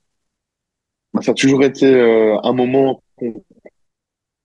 [1.22, 3.02] Ça a toujours été euh, un moment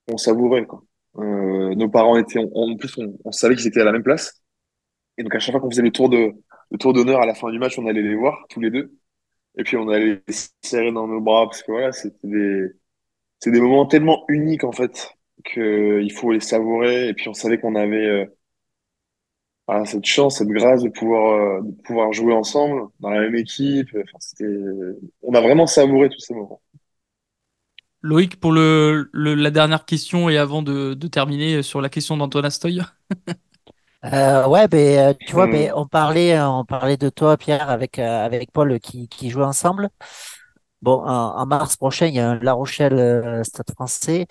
[0.08, 0.84] qu'on savourait, quoi.
[1.18, 4.42] Euh, nos parents étaient, en plus, on, on savait qu'ils étaient à la même place.
[5.18, 6.32] Et donc, à chaque fois qu'on faisait le tour de,
[6.72, 8.94] le tour d'honneur à la fin du match, on allait les voir, tous les deux.
[9.58, 12.68] Et puis, on allait les serrer dans nos bras, parce que voilà, c'était des,
[13.40, 15.12] c'est des moments tellement uniques, en fait,
[15.46, 17.10] que il faut les savourer.
[17.10, 18.26] Et puis, on savait qu'on avait, euh,
[19.68, 23.36] voilà, cette chance, cette grâce de pouvoir, euh, de pouvoir jouer ensemble, dans la même
[23.36, 23.90] équipe.
[23.96, 24.46] Enfin, c'était,
[25.22, 26.62] on a vraiment savouré tous ces moments.
[28.02, 32.18] Loïc, pour le, le- la dernière question et avant de, de terminer sur la question
[32.18, 32.82] d'Antoine Astoy.
[34.06, 35.76] Euh, ouais, ben, euh, tu vois, ben, Hmm.
[35.76, 39.30] on parlait, euh, on parlait de toi, Pierre, avec, euh, avec Paul euh, qui, qui
[39.30, 39.90] jouait ensemble.
[40.82, 44.28] Bon, en, en mars prochain, il y a un La Rochelle euh, Stade français.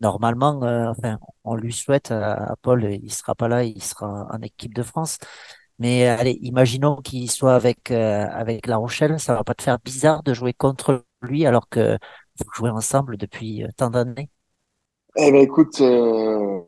[0.00, 3.82] Normalement, euh, enfin, on lui souhaite à, à Paul, euh, il sera pas là, il
[3.82, 5.18] sera en équipe de France.
[5.78, 9.62] Mais euh, allez, imaginons qu'il soit avec, euh, avec La Rochelle, ça va pas te
[9.62, 11.98] faire bizarre de jouer contre lui alors que
[12.38, 14.30] vous jouez ensemble depuis euh, tant d'années?
[15.16, 16.62] Eh ben, écoute, euh,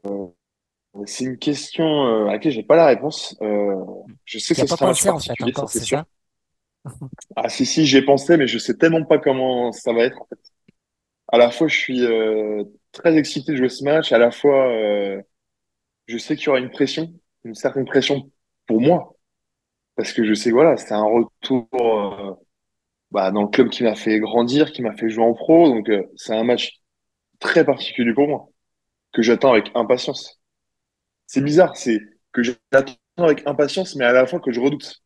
[1.06, 3.36] C'est une question euh, à laquelle j'ai pas la réponse.
[3.42, 3.76] Euh,
[4.24, 6.04] je sais que ce sera un pensé en fait encore, c'est ça?
[7.36, 10.20] Ah si si, j'y ai pensé, mais je sais tellement pas comment ça va être
[10.20, 10.38] en fait.
[11.28, 14.12] À la fois, je suis euh, très excité de jouer ce match.
[14.12, 15.20] À la fois, euh,
[16.08, 17.12] je sais qu'il y aura une pression,
[17.44, 18.30] une certaine pression
[18.66, 19.16] pour moi,
[19.96, 22.34] parce que je sais que voilà, c'est un retour euh,
[23.12, 25.68] bah, dans le club qui m'a fait grandir, qui m'a fait jouer en pro.
[25.68, 26.80] Donc euh, c'est un match
[27.40, 28.50] très particulier pour moi
[29.12, 30.40] que j'attends avec impatience.
[31.26, 32.00] C'est bizarre, c'est
[32.32, 35.01] que j'attends avec impatience, mais à la fois que je redoute.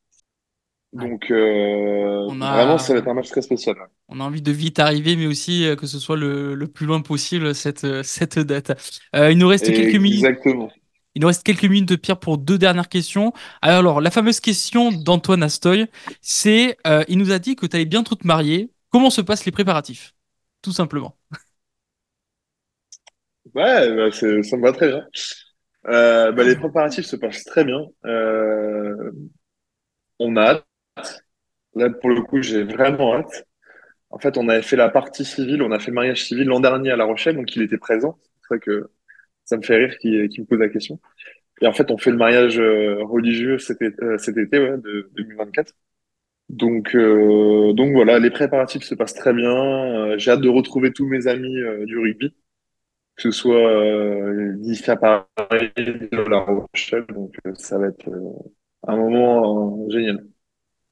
[0.93, 3.77] Donc, euh, On vraiment, ça va a, être un match très spécial.
[4.09, 6.87] on a envie de vite arriver, mais aussi euh, que ce soit le, le plus
[6.87, 8.73] loin possible cette, euh, cette date.
[9.17, 10.25] Euh, il nous reste quelques minutes.
[10.25, 10.71] Exactement.
[11.15, 13.33] Il nous reste quelques minutes de Pierre pour deux dernières questions.
[13.63, 15.87] Alors, la fameuse question d'Antoine Astoy,
[16.21, 18.71] c'est, euh, il nous a dit que tu allais bientôt te marier.
[18.91, 20.15] Comment se passent les préparatifs?
[20.63, 21.17] Tout simplement.
[23.55, 25.07] Ouais, bah, ça me va très bien.
[25.89, 27.81] Euh, bah, les préparatifs se passent très bien.
[28.07, 29.13] Euh,
[30.19, 30.67] on a hâte.
[31.75, 33.47] Là, pour le coup, j'ai vraiment hâte.
[34.11, 36.61] En fait, on avait fait la partie civile, on a fait le mariage civil l'an
[36.61, 38.19] dernier à La Rochelle, donc il était présent.
[38.43, 38.91] C'est ça que
[39.45, 41.01] ça me fait rire qu'il me pose la question.
[41.63, 44.79] Et en fait, on fait le mariage euh, religieux cet été, euh, cet été ouais,
[44.79, 45.75] de 2024.
[46.51, 49.53] Donc, euh, donc voilà, les préparatifs se passent très bien.
[49.55, 52.31] Euh, j'ai hâte de retrouver tous mes amis du rugby,
[53.17, 57.07] que ce soit euh, d'ici à Paris, de La Rochelle.
[57.09, 58.09] Donc, ça va être
[58.89, 60.25] un moment génial.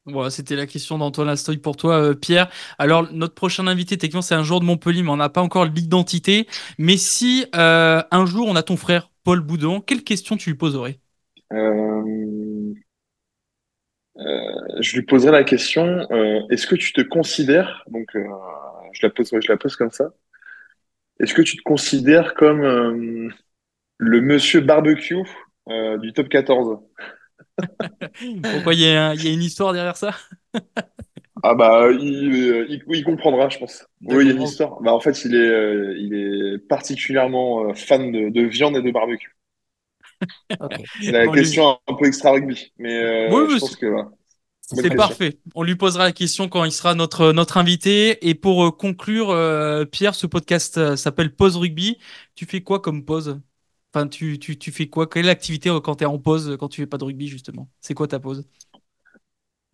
[0.07, 2.50] Voilà, c'était la question d'Antoine Astoy pour toi, euh, Pierre.
[2.78, 5.64] Alors, notre prochain invité, techniquement, c'est un joueur de Montpellier, mais on n'a pas encore
[5.64, 6.46] l'identité.
[6.78, 10.59] Mais si euh, un jour on a ton frère, Paul Boudon, quelle question tu lui
[10.59, 11.00] poserais?
[11.52, 12.74] Euh,
[14.80, 16.07] je lui poserai la question,
[16.50, 19.11] est-ce que tu te considères, donc je la
[19.57, 20.12] pose, comme ça,
[21.18, 22.62] est-ce que tu te considères comme,
[23.96, 25.24] Le monsieur barbecue
[25.66, 26.78] du top 14.
[28.50, 30.14] Pourquoi il y, a y une histoire derrière ça?
[31.42, 33.86] Ah bah il, euh, il, il comprendra, je pense.
[34.07, 34.80] Oui, il y a une histoire.
[34.80, 38.82] Bah, en fait, il est, euh, il est particulièrement euh, fan de, de viande et
[38.82, 39.36] de barbecue.
[41.07, 43.86] La lui- question un peu extra rugby, mais euh, Oui, je pense que
[44.62, 45.38] C'est parfait.
[45.55, 48.26] On lui posera la question quand il sera notre, notre invité.
[48.28, 51.98] Et pour conclure, euh, Pierre, ce podcast euh, s'appelle Pause Rugby.
[52.34, 53.40] Tu fais quoi comme pause?
[53.95, 55.07] Enfin, tu, tu, tu fais quoi?
[55.07, 57.28] Quelle activité euh, quand tu es en pause, euh, quand tu fais pas de rugby,
[57.28, 57.68] justement?
[57.80, 58.45] C'est quoi ta pause?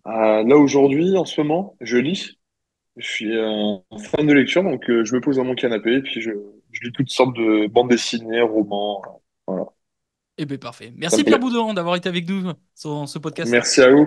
[0.04, 2.38] Ah, là aujourd'hui, en ce moment, je lis.
[2.98, 6.02] Je suis un fan de lecture, donc euh, je me pose dans mon canapé et
[6.02, 6.32] puis je,
[6.70, 9.00] je lis toutes sortes de bandes dessinées, romans.
[9.46, 9.64] Voilà.
[10.36, 10.92] Eh bien, parfait.
[10.96, 11.38] Merci me Pierre.
[11.38, 13.50] Boudon d'avoir été avec nous sur ce podcast.
[13.50, 14.06] Merci à vous.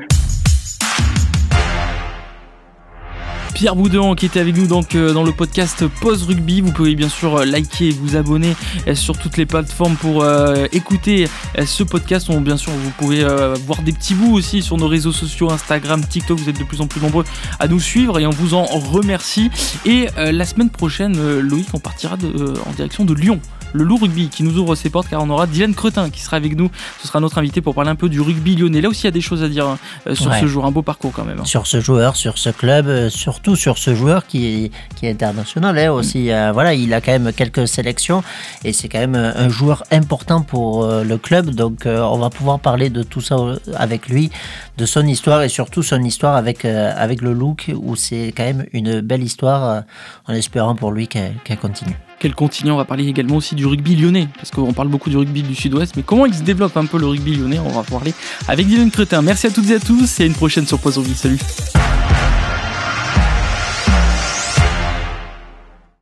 [3.54, 6.62] Pierre Boudon qui était avec nous donc euh, dans le podcast Pause Rugby.
[6.62, 8.56] Vous pouvez bien sûr euh, liker, vous abonner
[8.88, 10.26] euh, sur toutes les plateformes pour
[10.72, 11.28] écouter
[11.66, 12.32] ce podcast.
[12.32, 13.24] Bien sûr, vous pouvez
[13.66, 16.40] voir des petits bouts aussi sur nos réseaux sociaux, Instagram, TikTok.
[16.40, 17.26] Vous êtes de plus en plus nombreux
[17.60, 19.50] à nous suivre et on vous en remercie.
[19.86, 23.40] Et la semaine prochaine, Loïc, on partira en direction de Lyon.
[23.74, 26.38] Le loup rugby qui nous ouvre ses portes car on aura Dylan Cretin qui sera
[26.38, 26.70] avec nous.
[27.02, 28.82] Ce sera notre invité pour parler un peu du rugby lyonnais.
[28.82, 30.40] Là aussi, il y a des choses à dire hein, euh, sur Ouais.
[30.40, 30.66] ce jour.
[30.66, 31.40] Un beau parcours quand même.
[31.40, 31.46] hein.
[31.46, 35.12] sur ce joueur, sur ce club, euh, surtout sur ce joueur qui est, qui est
[35.12, 36.32] international hein, aussi.
[36.32, 38.24] Euh, voilà, il a quand même quelques sélections
[38.64, 41.50] et c'est quand même un joueur important pour euh, le club.
[41.50, 43.36] Donc on va pouvoir parler de tout ça
[43.76, 44.30] avec lui,
[44.78, 48.66] de son histoire et surtout son histoire avec, avec le look où c'est quand même
[48.74, 49.84] une belle histoire
[50.28, 51.96] en espérant pour lui qu'elle qu'elle continue.
[52.24, 55.18] Quel continent On va parler également aussi du rugby lyonnais, parce qu'on parle beaucoup du
[55.18, 57.84] rugby du sud-ouest, mais comment il se développe un peu le rugby lyonnais On va
[57.84, 58.14] parler
[58.48, 59.22] avec Dylan Cretin.
[59.22, 61.16] Merci à toutes et à tous et à une prochaine sur Rugby.
[61.16, 61.40] Salut